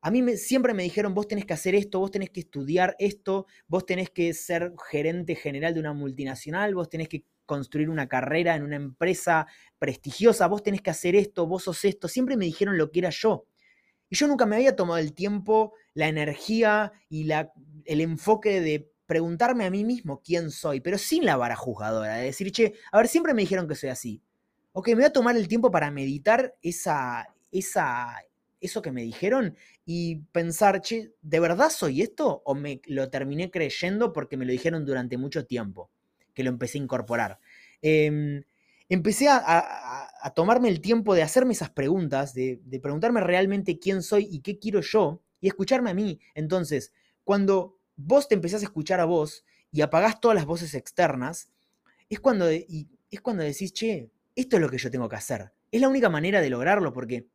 A 0.00 0.10
mí 0.10 0.36
siempre 0.36 0.74
me 0.74 0.84
dijeron, 0.84 1.14
vos 1.14 1.26
tenés 1.26 1.44
que 1.44 1.54
hacer 1.54 1.74
esto, 1.74 1.98
vos 1.98 2.10
tenés 2.10 2.30
que 2.30 2.40
estudiar 2.40 2.94
esto, 2.98 3.46
vos 3.66 3.84
tenés 3.84 4.10
que 4.10 4.32
ser 4.32 4.72
gerente 4.90 5.34
general 5.34 5.74
de 5.74 5.80
una 5.80 5.92
multinacional, 5.92 6.74
vos 6.74 6.88
tenés 6.88 7.08
que 7.08 7.24
construir 7.48 7.88
una 7.90 8.06
carrera 8.08 8.54
en 8.54 8.62
una 8.62 8.76
empresa 8.76 9.48
prestigiosa, 9.80 10.46
vos 10.46 10.62
tenés 10.62 10.82
que 10.82 10.90
hacer 10.90 11.16
esto, 11.16 11.46
vos 11.46 11.64
sos 11.64 11.84
esto. 11.84 12.06
Siempre 12.06 12.36
me 12.36 12.44
dijeron 12.44 12.78
lo 12.78 12.92
que 12.92 13.00
era 13.00 13.10
yo. 13.10 13.46
Y 14.10 14.16
yo 14.16 14.28
nunca 14.28 14.46
me 14.46 14.56
había 14.56 14.76
tomado 14.76 14.98
el 14.98 15.14
tiempo, 15.14 15.72
la 15.94 16.08
energía 16.08 16.92
y 17.08 17.28
el 17.84 18.00
enfoque 18.00 18.60
de 18.60 18.92
preguntarme 19.06 19.64
a 19.64 19.70
mí 19.70 19.84
mismo 19.84 20.20
quién 20.22 20.50
soy, 20.50 20.80
pero 20.80 20.98
sin 20.98 21.24
la 21.24 21.36
vara 21.36 21.56
juzgadora, 21.56 22.16
de 22.16 22.26
decir, 22.26 22.52
che, 22.52 22.74
a 22.92 22.98
ver, 22.98 23.08
siempre 23.08 23.32
me 23.32 23.40
dijeron 23.42 23.66
que 23.66 23.74
soy 23.74 23.88
así. 23.88 24.22
Ok, 24.72 24.88
me 24.88 24.96
voy 24.96 25.04
a 25.04 25.12
tomar 25.12 25.36
el 25.36 25.48
tiempo 25.48 25.70
para 25.70 25.90
meditar 25.90 26.54
esa, 26.60 27.26
esa, 27.50 28.22
eso 28.60 28.82
que 28.82 28.92
me 28.92 29.02
dijeron 29.02 29.56
y 29.86 30.16
pensar, 30.32 30.82
che, 30.82 31.14
¿de 31.22 31.40
verdad 31.40 31.70
soy 31.70 32.02
esto? 32.02 32.42
¿O 32.44 32.54
me 32.54 32.82
lo 32.86 33.08
terminé 33.08 33.50
creyendo 33.50 34.12
porque 34.12 34.36
me 34.36 34.44
lo 34.44 34.52
dijeron 34.52 34.84
durante 34.84 35.16
mucho 35.16 35.46
tiempo? 35.46 35.90
Que 36.38 36.44
lo 36.44 36.50
empecé 36.50 36.78
a 36.78 36.82
incorporar. 36.82 37.40
Em, 37.82 38.44
empecé 38.88 39.26
a, 39.28 40.06
tomarme 40.36 40.68
el 40.68 40.80
tiempo 40.80 41.16
de 41.16 41.22
hacerme 41.22 41.52
esas 41.52 41.70
preguntas, 41.70 42.32
de, 42.32 42.60
de 42.62 42.78
preguntarme 42.78 43.20
realmente 43.22 43.80
quién 43.80 44.04
soy 44.04 44.28
y 44.30 44.38
qué 44.38 44.60
quiero 44.60 44.82
yo, 44.82 45.20
y 45.40 45.48
escucharme 45.48 45.90
a 45.90 45.94
mí. 45.94 46.20
Entonces, 46.36 46.92
cuando 47.24 47.76
vos 47.96 48.28
te 48.28 48.36
empezás 48.36 48.62
a 48.62 48.66
escuchar 48.66 49.00
a 49.00 49.04
vos 49.04 49.44
y 49.72 49.80
apagás 49.80 50.20
todas 50.20 50.36
las 50.36 50.46
voces 50.46 50.74
externas, 50.74 51.50
es 52.08 52.20
cuando, 52.20 52.46
es 52.46 53.20
cuando 53.20 53.42
decís, 53.42 53.72
che, 53.72 54.12
esto 54.36 54.54
es 54.54 54.62
lo 54.62 54.70
que 54.70 54.78
yo 54.78 54.92
tengo 54.92 55.08
que 55.08 55.16
hacer. 55.16 55.52
Es 55.72 55.80
la 55.80 55.88
única 55.88 56.08
manera 56.08 56.40
de 56.40 56.50
lograrlo 56.50 56.92
porque 56.92 57.26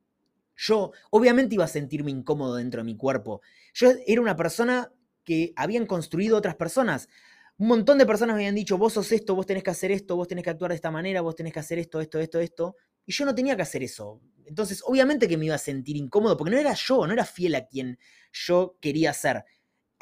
yo 0.55 0.93
obviamente 1.09 1.55
iba 1.55 1.65
a 1.65 1.67
sentirme 1.67 2.11
incómodo 2.11 2.55
dentro 2.55 2.79
de 2.79 2.85
mi 2.85 2.95
cuerpo. 2.95 3.41
Yo 3.73 3.91
era 4.07 4.21
una 4.21 4.37
persona 4.37 4.93
que 5.23 5.53
habían 5.55 5.85
construido 5.85 6.37
otras 6.37 6.55
personas. 6.55 7.09
Un 7.57 7.67
montón 7.67 7.97
de 7.97 8.05
personas 8.05 8.35
me 8.35 8.41
habían 8.41 8.55
dicho, 8.55 8.77
vos 8.77 8.93
sos 8.93 9.11
esto, 9.11 9.35
vos 9.35 9.45
tenés 9.45 9.63
que 9.63 9.69
hacer 9.69 9.91
esto, 9.91 10.15
vos 10.15 10.27
tenés 10.27 10.43
que 10.43 10.49
actuar 10.49 10.71
de 10.71 10.75
esta 10.75 10.91
manera, 10.91 11.21
vos 11.21 11.35
tenés 11.35 11.53
que 11.53 11.59
hacer 11.59 11.79
esto, 11.79 12.01
esto, 12.01 12.19
esto, 12.19 12.39
esto. 12.39 12.75
Y 13.05 13.11
yo 13.11 13.25
no 13.25 13.35
tenía 13.35 13.55
que 13.55 13.61
hacer 13.61 13.83
eso. 13.83 14.21
Entonces, 14.45 14.81
obviamente 14.85 15.27
que 15.27 15.37
me 15.37 15.45
iba 15.45 15.55
a 15.55 15.59
sentir 15.59 15.95
incómodo, 15.95 16.35
porque 16.35 16.51
no 16.51 16.57
era 16.57 16.73
yo, 16.73 17.05
no 17.05 17.13
era 17.13 17.25
fiel 17.25 17.55
a 17.55 17.67
quien 17.67 17.97
yo 18.31 18.77
quería 18.81 19.13
ser. 19.13 19.45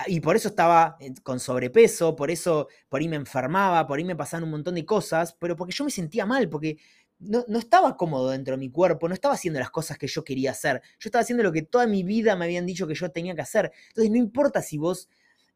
Y 0.07 0.19
por 0.19 0.35
eso 0.35 0.47
estaba 0.49 0.97
con 1.23 1.39
sobrepeso, 1.39 2.15
por 2.15 2.31
eso 2.31 2.67
por 2.89 3.01
ahí 3.01 3.07
me 3.07 3.17
enfermaba, 3.17 3.85
por 3.85 3.99
ahí 3.99 4.05
me 4.05 4.15
pasaban 4.15 4.45
un 4.45 4.51
montón 4.51 4.75
de 4.75 4.85
cosas, 4.85 5.35
pero 5.39 5.55
porque 5.55 5.73
yo 5.73 5.83
me 5.83 5.91
sentía 5.91 6.25
mal, 6.25 6.49
porque 6.49 6.77
no, 7.19 7.45
estaba 7.59 7.95
cómodo 7.95 8.29
dentro 8.31 8.53
de 8.53 8.57
mi 8.57 8.71
cuerpo, 8.71 9.07
no 9.07 9.13
estaba 9.13 9.35
haciendo 9.35 9.59
las 9.59 9.69
cosas 9.69 9.97
que 9.97 10.07
yo 10.07 10.23
quería 10.23 10.51
hacer. 10.51 10.81
Yo 10.99 11.07
estaba 11.07 11.21
haciendo 11.21 11.43
lo 11.43 11.51
que 11.51 11.61
toda 11.61 11.85
mi 11.85 12.03
vida 12.03 12.35
me 12.35 12.45
habían 12.45 12.65
dicho 12.65 12.87
que 12.87 12.95
yo 12.95 13.11
tenía 13.11 13.35
que 13.35 13.41
hacer. 13.41 13.71
Entonces, 13.89 14.11
no 14.11 14.17
importa 14.17 14.61
si 14.61 14.77
vos, 14.77 15.07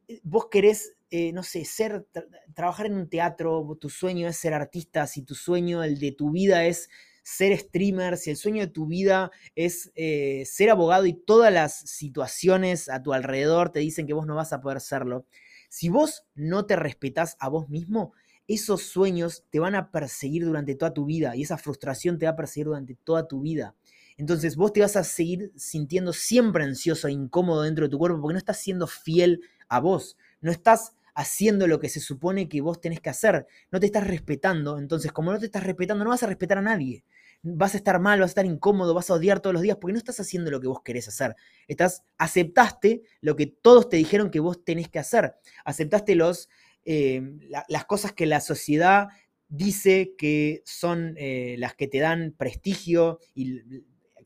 eh, 0.07 0.19
vos 0.23 0.47
querés, 0.51 0.95
eh, 1.11 1.31
no 1.33 1.43
sé, 1.43 1.65
ser, 1.65 2.07
trabajar 2.53 2.87
en 2.87 2.95
un 2.95 3.09
teatro, 3.09 3.77
tu 3.79 3.89
sueño 3.89 4.27
es 4.27 4.37
ser 4.37 4.53
artista, 4.53 5.07
si 5.07 5.21
tu 5.21 5.35
sueño, 5.35 5.83
el 5.83 5.99
de 5.99 6.11
tu 6.11 6.31
vida 6.31 6.65
es 6.65 6.89
ser 7.23 7.57
streamer, 7.57 8.17
si 8.17 8.29
el 8.29 8.37
sueño 8.37 8.61
de 8.61 8.71
tu 8.71 8.85
vida 8.85 9.31
es 9.55 9.91
eh, 9.95 10.43
ser 10.45 10.69
abogado 10.69 11.05
y 11.05 11.13
todas 11.13 11.51
las 11.51 11.75
situaciones 11.75 12.87
a 12.87 13.01
tu 13.01 13.13
alrededor 13.13 13.71
te 13.71 13.79
dicen 13.79 14.05
que 14.05 14.13
vos 14.13 14.27
no 14.27 14.35
vas 14.35 14.53
a 14.53 14.61
poder 14.61 14.79
serlo, 14.79 15.25
si 15.69 15.89
vos 15.89 16.25
no 16.35 16.65
te 16.65 16.75
respetás 16.75 17.35
a 17.39 17.49
vos 17.49 17.67
mismo, 17.67 18.13
esos 18.47 18.83
sueños 18.83 19.43
te 19.49 19.59
van 19.59 19.75
a 19.75 19.91
perseguir 19.91 20.45
durante 20.45 20.75
toda 20.75 20.93
tu 20.93 21.05
vida 21.05 21.35
y 21.35 21.43
esa 21.43 21.57
frustración 21.57 22.19
te 22.19 22.25
va 22.25 22.33
a 22.33 22.35
perseguir 22.35 22.67
durante 22.67 22.95
toda 22.95 23.27
tu 23.27 23.41
vida. 23.41 23.75
Entonces 24.17 24.55
vos 24.55 24.71
te 24.71 24.81
vas 24.81 24.95
a 24.95 25.03
seguir 25.03 25.51
sintiendo 25.55 26.13
siempre 26.13 26.63
ansioso 26.63 27.07
e 27.07 27.11
incómodo 27.11 27.63
dentro 27.63 27.85
de 27.85 27.89
tu 27.89 27.97
cuerpo 27.97 28.21
porque 28.21 28.33
no 28.33 28.39
estás 28.39 28.59
siendo 28.59 28.87
fiel 28.87 29.41
a 29.67 29.79
vos, 29.79 30.15
no 30.45 30.51
estás 30.51 30.93
haciendo 31.15 31.65
lo 31.65 31.79
que 31.79 31.89
se 31.89 31.99
supone 31.99 32.47
que 32.47 32.61
vos 32.61 32.79
tenés 32.79 33.01
que 33.01 33.09
hacer, 33.09 33.47
no 33.71 33.79
te 33.79 33.87
estás 33.87 34.05
respetando, 34.05 34.77
entonces 34.77 35.11
como 35.11 35.31
no 35.31 35.39
te 35.39 35.47
estás 35.47 35.63
respetando 35.63 36.03
no 36.03 36.11
vas 36.11 36.21
a 36.21 36.27
respetar 36.27 36.59
a 36.59 36.61
nadie. 36.61 37.03
Vas 37.41 37.73
a 37.73 37.77
estar 37.77 37.99
mal, 37.99 38.19
vas 38.19 38.29
a 38.29 38.31
estar 38.31 38.45
incómodo, 38.45 38.93
vas 38.93 39.09
a 39.09 39.15
odiar 39.15 39.39
todos 39.39 39.53
los 39.53 39.63
días 39.63 39.77
porque 39.81 39.93
no 39.93 39.97
estás 39.97 40.19
haciendo 40.19 40.51
lo 40.51 40.59
que 40.61 40.67
vos 40.67 40.81
querés 40.83 41.07
hacer. 41.07 41.35
Estás 41.67 42.03
aceptaste 42.19 43.01
lo 43.21 43.35
que 43.35 43.47
todos 43.47 43.89
te 43.89 43.97
dijeron 43.97 44.29
que 44.29 44.39
vos 44.39 44.63
tenés 44.63 44.87
que 44.87 44.99
hacer. 44.99 45.33
Aceptaste 45.63 46.13
los 46.13 46.47
eh, 46.85 47.23
las 47.67 47.85
cosas 47.85 48.13
que 48.13 48.27
la 48.27 48.39
sociedad 48.39 49.07
dice 49.47 50.13
que 50.17 50.61
son 50.63 51.15
eh, 51.17 51.55
las 51.57 51.73
que 51.73 51.87
te 51.87 51.99
dan 51.99 52.35
prestigio 52.37 53.19
y 53.33 53.61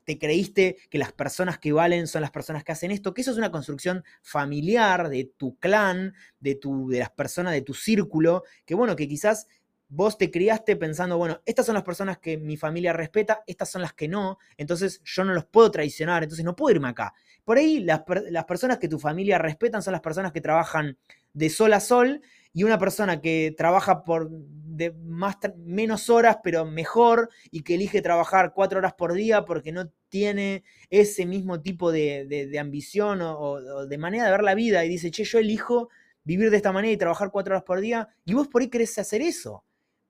te 0.09 0.17
creíste 0.17 0.77
que 0.89 0.97
las 0.97 1.11
personas 1.11 1.59
que 1.59 1.71
valen 1.71 2.07
son 2.07 2.21
las 2.21 2.31
personas 2.31 2.63
que 2.63 2.71
hacen 2.71 2.89
esto, 2.89 3.13
que 3.13 3.21
eso 3.21 3.29
es 3.29 3.37
una 3.37 3.51
construcción 3.51 4.03
familiar 4.23 5.07
de 5.07 5.31
tu 5.37 5.55
clan, 5.59 6.15
de, 6.39 6.55
tu, 6.55 6.89
de 6.89 6.97
las 6.97 7.11
personas 7.11 7.53
de 7.53 7.61
tu 7.61 7.75
círculo, 7.75 8.43
que 8.65 8.73
bueno, 8.73 8.95
que 8.95 9.07
quizás 9.07 9.45
vos 9.87 10.17
te 10.17 10.31
criaste 10.31 10.75
pensando, 10.77 11.19
bueno, 11.19 11.43
estas 11.45 11.67
son 11.67 11.75
las 11.75 11.83
personas 11.83 12.17
que 12.17 12.39
mi 12.39 12.57
familia 12.57 12.91
respeta, 12.91 13.43
estas 13.45 13.69
son 13.69 13.83
las 13.83 13.93
que 13.93 14.07
no, 14.07 14.39
entonces 14.57 14.99
yo 15.05 15.23
no 15.23 15.35
los 15.35 15.45
puedo 15.45 15.69
traicionar, 15.69 16.23
entonces 16.23 16.43
no 16.43 16.55
puedo 16.55 16.73
irme 16.73 16.89
acá. 16.89 17.13
Por 17.45 17.59
ahí 17.59 17.79
las, 17.79 18.01
las 18.31 18.45
personas 18.45 18.79
que 18.79 18.87
tu 18.87 18.97
familia 18.97 19.37
respetan 19.37 19.83
son 19.83 19.91
las 19.91 20.01
personas 20.01 20.31
que 20.31 20.41
trabajan 20.41 20.97
de 21.33 21.51
sol 21.51 21.71
a 21.73 21.79
sol 21.79 22.23
y 22.51 22.63
una 22.63 22.79
persona 22.79 23.21
que 23.21 23.53
trabaja 23.55 24.03
por 24.03 24.31
de 24.31 24.91
más, 24.91 25.37
menos 25.57 26.09
horas, 26.09 26.37
pero 26.43 26.65
mejor, 26.65 27.29
y 27.51 27.61
que 27.61 27.75
elige 27.75 28.01
trabajar 28.01 28.53
cuatro 28.55 28.79
horas 28.79 28.93
por 28.93 29.13
día 29.13 29.45
porque 29.45 29.71
no 29.71 29.91
tiene 30.09 30.63
ese 30.89 31.25
mismo 31.25 31.61
tipo 31.61 31.91
de, 31.91 32.57
ambición 32.59 33.21
o, 33.21 33.85
de 33.85 33.97
manera 33.97 34.25
de 34.25 34.31
ver 34.31 34.43
la 34.43 34.55
vida, 34.55 34.83
y 34.85 34.89
dice, 34.89 35.11
che, 35.11 35.23
yo 35.23 35.39
elijo 35.39 35.89
vivir 36.23 36.49
de 36.49 36.57
esta 36.57 36.71
manera 36.71 36.93
y 36.93 36.97
trabajar 36.97 37.31
cuatro 37.31 37.53
horas 37.53 37.63
por 37.63 37.79
día, 37.79 38.09
y 38.25 38.33
vos 38.33 38.47
por 38.47 38.61
ahí 38.61 38.69
querés 38.69 38.97
hacer 38.97 39.21
eso. 39.21 39.63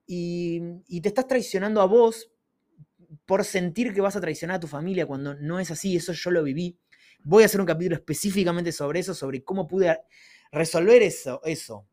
Y, 0.06 0.60
y 0.88 1.00
te 1.00 1.08
estás 1.08 1.26
traicionando 1.26 1.80
a 1.80 1.86
vos 1.86 2.30
por 3.26 3.44
sentir 3.44 3.94
que 3.94 4.00
vas 4.00 4.16
a 4.16 4.20
traicionar 4.20 4.56
a 4.56 4.60
tu 4.60 4.66
familia 4.66 5.06
cuando 5.06 5.34
no 5.34 5.60
es 5.60 5.70
así, 5.70 5.96
eso 5.96 6.12
yo 6.12 6.30
lo 6.30 6.42
viví. 6.42 6.78
Voy 7.22 7.42
a 7.42 7.46
hacer 7.46 7.60
un 7.60 7.66
capítulo 7.66 7.96
específicamente 7.96 8.72
sobre 8.72 9.00
eso, 9.00 9.14
sobre 9.14 9.44
cómo 9.44 9.68
pude 9.68 10.00
resolver 10.50 11.02
eso, 11.02 11.40
eso 11.44 11.86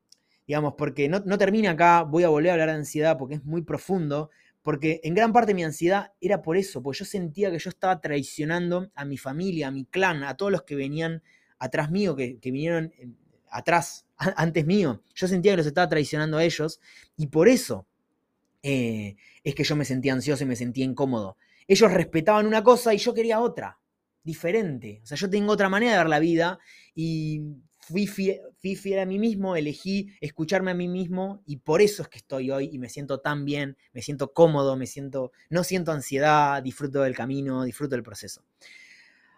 digamos, 0.48 0.76
porque 0.78 1.10
no, 1.10 1.22
termina 1.38 1.72
acá, 1.72 2.04
voy 2.04 2.24
a 2.24 2.30
volver 2.30 2.52
a 2.52 2.54
hablar 2.54 2.70
de 2.70 2.76
ansiedad 2.76 3.18
porque 3.18 3.36
es 3.36 3.44
muy 3.44 3.64
profundo, 3.64 4.32
porque 4.68 5.00
en 5.06 5.14
gran 5.14 5.32
parte 5.32 5.54
mi 5.54 5.64
ansiedad 5.64 6.12
era 6.20 6.42
por 6.42 6.58
eso, 6.58 6.84
porque 6.84 7.00
yo 7.00 7.06
sentía 7.06 7.50
que 7.50 7.58
yo 7.58 7.70
estaba 7.70 8.02
traicionando 8.02 8.92
a 8.96 9.06
mi 9.06 9.18
familia, 9.18 9.70
a 9.70 9.72
mi 9.72 9.86
clan, 9.86 10.26
a 10.26 10.36
todos 10.36 10.52
los 10.52 10.64
que 10.64 10.76
venían 10.76 11.24
atrás 11.58 11.90
mío, 11.90 12.18
que, 12.18 12.38
vinieron 12.44 12.92
atrás, 13.50 14.08
antes 14.36 14.66
mío. 14.66 15.04
Yo 15.16 15.30
sentía 15.30 15.54
que 15.54 15.58
los 15.60 15.68
estaba 15.68 15.88
traicionando 15.88 16.38
a 16.38 16.44
ellos 16.44 16.82
y 17.16 17.28
por 17.28 17.48
eso 17.48 17.88
eh, 18.62 19.16
es 19.42 19.56
que 19.56 19.64
yo 19.64 19.78
me 19.78 19.86
sentía 19.86 20.12
ansioso 20.12 20.44
y 20.44 20.48
me 20.48 20.58
sentía 20.58 20.84
incómodo. 20.84 21.38
Ellos 21.66 21.90
respetaban 21.90 22.46
una 22.46 22.62
cosa 22.62 22.94
y 22.94 22.98
yo 22.98 23.14
quería 23.14 23.40
otra, 23.40 23.80
diferente. 24.22 25.00
O 25.02 25.06
sea, 25.06 25.18
yo 25.18 25.30
tengo 25.30 25.54
otra 25.54 25.70
manera 25.70 25.94
de 25.94 25.98
ver 26.00 26.10
la 26.10 26.20
vida 26.20 26.60
y 26.94 27.42
fui 27.88 28.06
fiel, 28.08 29.00
a 29.00 29.06
mí 29.06 29.18
mismo, 29.18 29.56
elegí 29.56 30.10
escucharme 30.20 30.72
a 30.72 30.74
mí 30.74 30.88
mismo 30.88 31.42
y 31.46 31.58
por 31.58 31.82
eso 31.82 32.04
es 32.04 32.10
que 32.10 32.18
estoy 32.18 32.52
hoy 32.52 32.70
y 32.72 32.80
me 32.80 32.90
siento 32.90 33.20
tan 33.20 33.46
bien, 33.46 33.78
me 33.94 34.02
siento 34.02 34.34
cómodo, 34.34 34.76
me 34.76 34.88
siento, 34.88 35.32
no 35.50 35.64
siento 35.64 35.92
ansiedad, 35.92 36.62
disfruto 36.62 37.02
del 37.02 37.16
camino, 37.16 37.64
disfruto 37.64 37.96
del 37.96 38.04
proceso. 38.04 38.44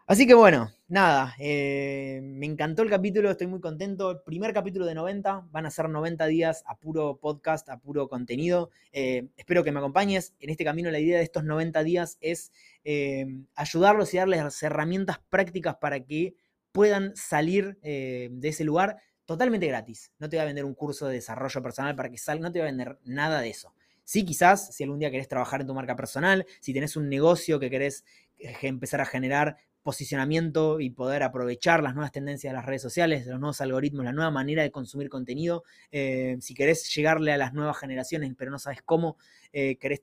Así 0.08 0.26
que 0.26 0.34
bueno, 0.34 0.72
nada, 0.88 1.36
eh, 1.38 2.20
me 2.24 2.48
encantó 2.48 2.82
el 2.82 2.90
capítulo, 2.90 3.30
estoy 3.30 3.46
muy 3.46 3.60
contento. 3.60 4.10
El 4.10 4.22
primer 4.22 4.54
capítulo 4.54 4.88
de 4.88 4.96
90, 4.96 5.48
van 5.52 5.68
a 5.68 5.70
ser 5.70 5.88
90 5.88 6.26
días 6.26 6.64
a 6.66 6.80
puro 6.80 7.20
podcast, 7.22 7.70
a 7.70 7.78
puro 7.78 8.08
contenido. 8.08 8.72
Eh, 8.92 9.28
espero 9.38 9.64
que 9.64 9.72
me 9.72 9.78
acompañes. 9.78 10.34
En 10.40 10.50
este 10.50 10.64
camino 10.64 10.90
la 10.90 10.98
idea 10.98 11.18
de 11.18 11.24
estos 11.24 11.44
90 11.44 11.84
días 11.84 12.18
es 12.22 12.52
eh, 12.84 13.28
ayudarlos 13.54 14.12
y 14.16 14.18
darles 14.18 14.64
herramientas 14.64 15.20
prácticas 15.30 15.76
para 15.76 16.04
que 16.04 16.34
puedan 16.72 17.16
salir 17.16 17.78
eh, 17.82 18.30
de 18.32 18.50
ese 18.50 18.64
lugar 18.64 18.98
totalmente 19.26 19.68
gratis. 19.68 20.12
No 20.20 20.30
te 20.30 20.38
voy 20.38 20.44
a 20.44 20.46
vender 20.46 20.66
un 20.66 20.74
curso 20.74 21.08
de 21.08 21.16
desarrollo 21.16 21.62
personal 21.62 21.96
para 21.96 22.10
que 22.10 22.18
salga, 22.18 22.44
no 22.44 22.52
te 22.52 22.60
voy 22.60 22.68
a 22.68 22.72
vender 22.72 23.00
nada 23.04 23.42
de 23.42 23.50
eso. 23.50 23.74
Sí, 24.04 24.26
quizás, 24.26 24.74
si 24.74 24.84
algún 24.84 25.00
día 25.00 25.12
querés 25.12 25.28
trabajar 25.28 25.62
en 25.62 25.68
tu 25.68 25.74
marca 25.74 25.96
personal, 25.96 26.46
si 26.60 26.74
tenés 26.74 26.96
un 26.96 27.10
negocio 27.10 27.60
que 27.60 27.70
querés 27.70 28.04
eh, 28.40 28.56
empezar 28.64 29.02
a 29.02 29.06
generar 29.06 29.58
posicionamiento 29.84 30.80
y 30.80 30.90
poder 30.90 31.24
aprovechar 31.24 31.82
las 31.82 31.94
nuevas 31.94 32.12
tendencias 32.12 32.52
de 32.52 32.56
las 32.56 32.66
redes 32.66 32.82
sociales, 32.82 33.26
los 33.28 33.40
nuevos 33.40 33.62
algoritmos, 33.62 34.04
la 34.04 34.12
nueva 34.12 34.32
manera 34.32 34.64
de 34.64 34.72
consumir 34.72 35.10
contenido, 35.10 35.64
eh, 35.92 36.38
si 36.42 36.54
querés 36.54 36.94
llegarle 36.94 37.32
a 37.32 37.38
las 37.38 37.54
nuevas 37.54 37.78
generaciones, 37.78 38.34
pero 38.38 38.52
no 38.52 38.60
sabes 38.60 38.82
cómo, 38.84 39.18
querés 39.52 40.02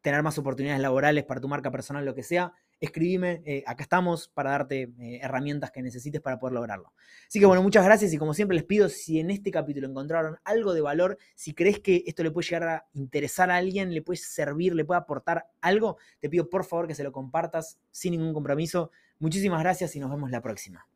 tener 0.00 0.22
más 0.22 0.36
oportunidades 0.38 0.82
laborales 0.82 1.24
para 1.24 1.40
tu 1.40 1.48
marca 1.48 1.70
personal, 1.70 2.04
lo 2.04 2.14
que 2.14 2.22
sea, 2.22 2.52
escribime, 2.82 3.42
eh, 3.46 3.62
acá 3.64 3.84
estamos 3.84 4.28
para 4.28 4.50
darte 4.50 4.90
eh, 4.98 5.20
herramientas 5.22 5.70
que 5.70 5.82
necesites 5.82 6.20
para 6.20 6.38
poder 6.38 6.54
lograrlo. 6.54 6.92
Así 7.28 7.38
que 7.38 7.46
bueno, 7.46 7.62
muchas 7.62 7.84
gracias 7.84 8.12
y 8.12 8.18
como 8.18 8.34
siempre 8.34 8.56
les 8.56 8.64
pido, 8.64 8.88
si 8.88 9.20
en 9.20 9.30
este 9.30 9.52
capítulo 9.52 9.88
encontraron 9.88 10.36
algo 10.44 10.74
de 10.74 10.80
valor, 10.80 11.16
si 11.36 11.54
crees 11.54 11.78
que 11.78 12.02
esto 12.06 12.24
le 12.24 12.32
puede 12.32 12.48
llegar 12.48 12.68
a 12.68 12.86
interesar 12.92 13.52
a 13.52 13.56
alguien, 13.56 13.94
le 13.94 14.02
puede 14.02 14.18
servir, 14.18 14.74
le 14.74 14.84
puede 14.84 14.98
aportar 14.98 15.46
algo, 15.60 15.96
te 16.18 16.28
pido 16.28 16.50
por 16.50 16.64
favor 16.64 16.88
que 16.88 16.96
se 16.96 17.04
lo 17.04 17.12
compartas 17.12 17.78
sin 17.92 18.12
ningún 18.12 18.34
compromiso. 18.34 18.90
Muchísimas 19.20 19.60
gracias 19.60 19.94
y 19.94 20.00
nos 20.00 20.10
vemos 20.10 20.32
la 20.32 20.42
próxima. 20.42 20.86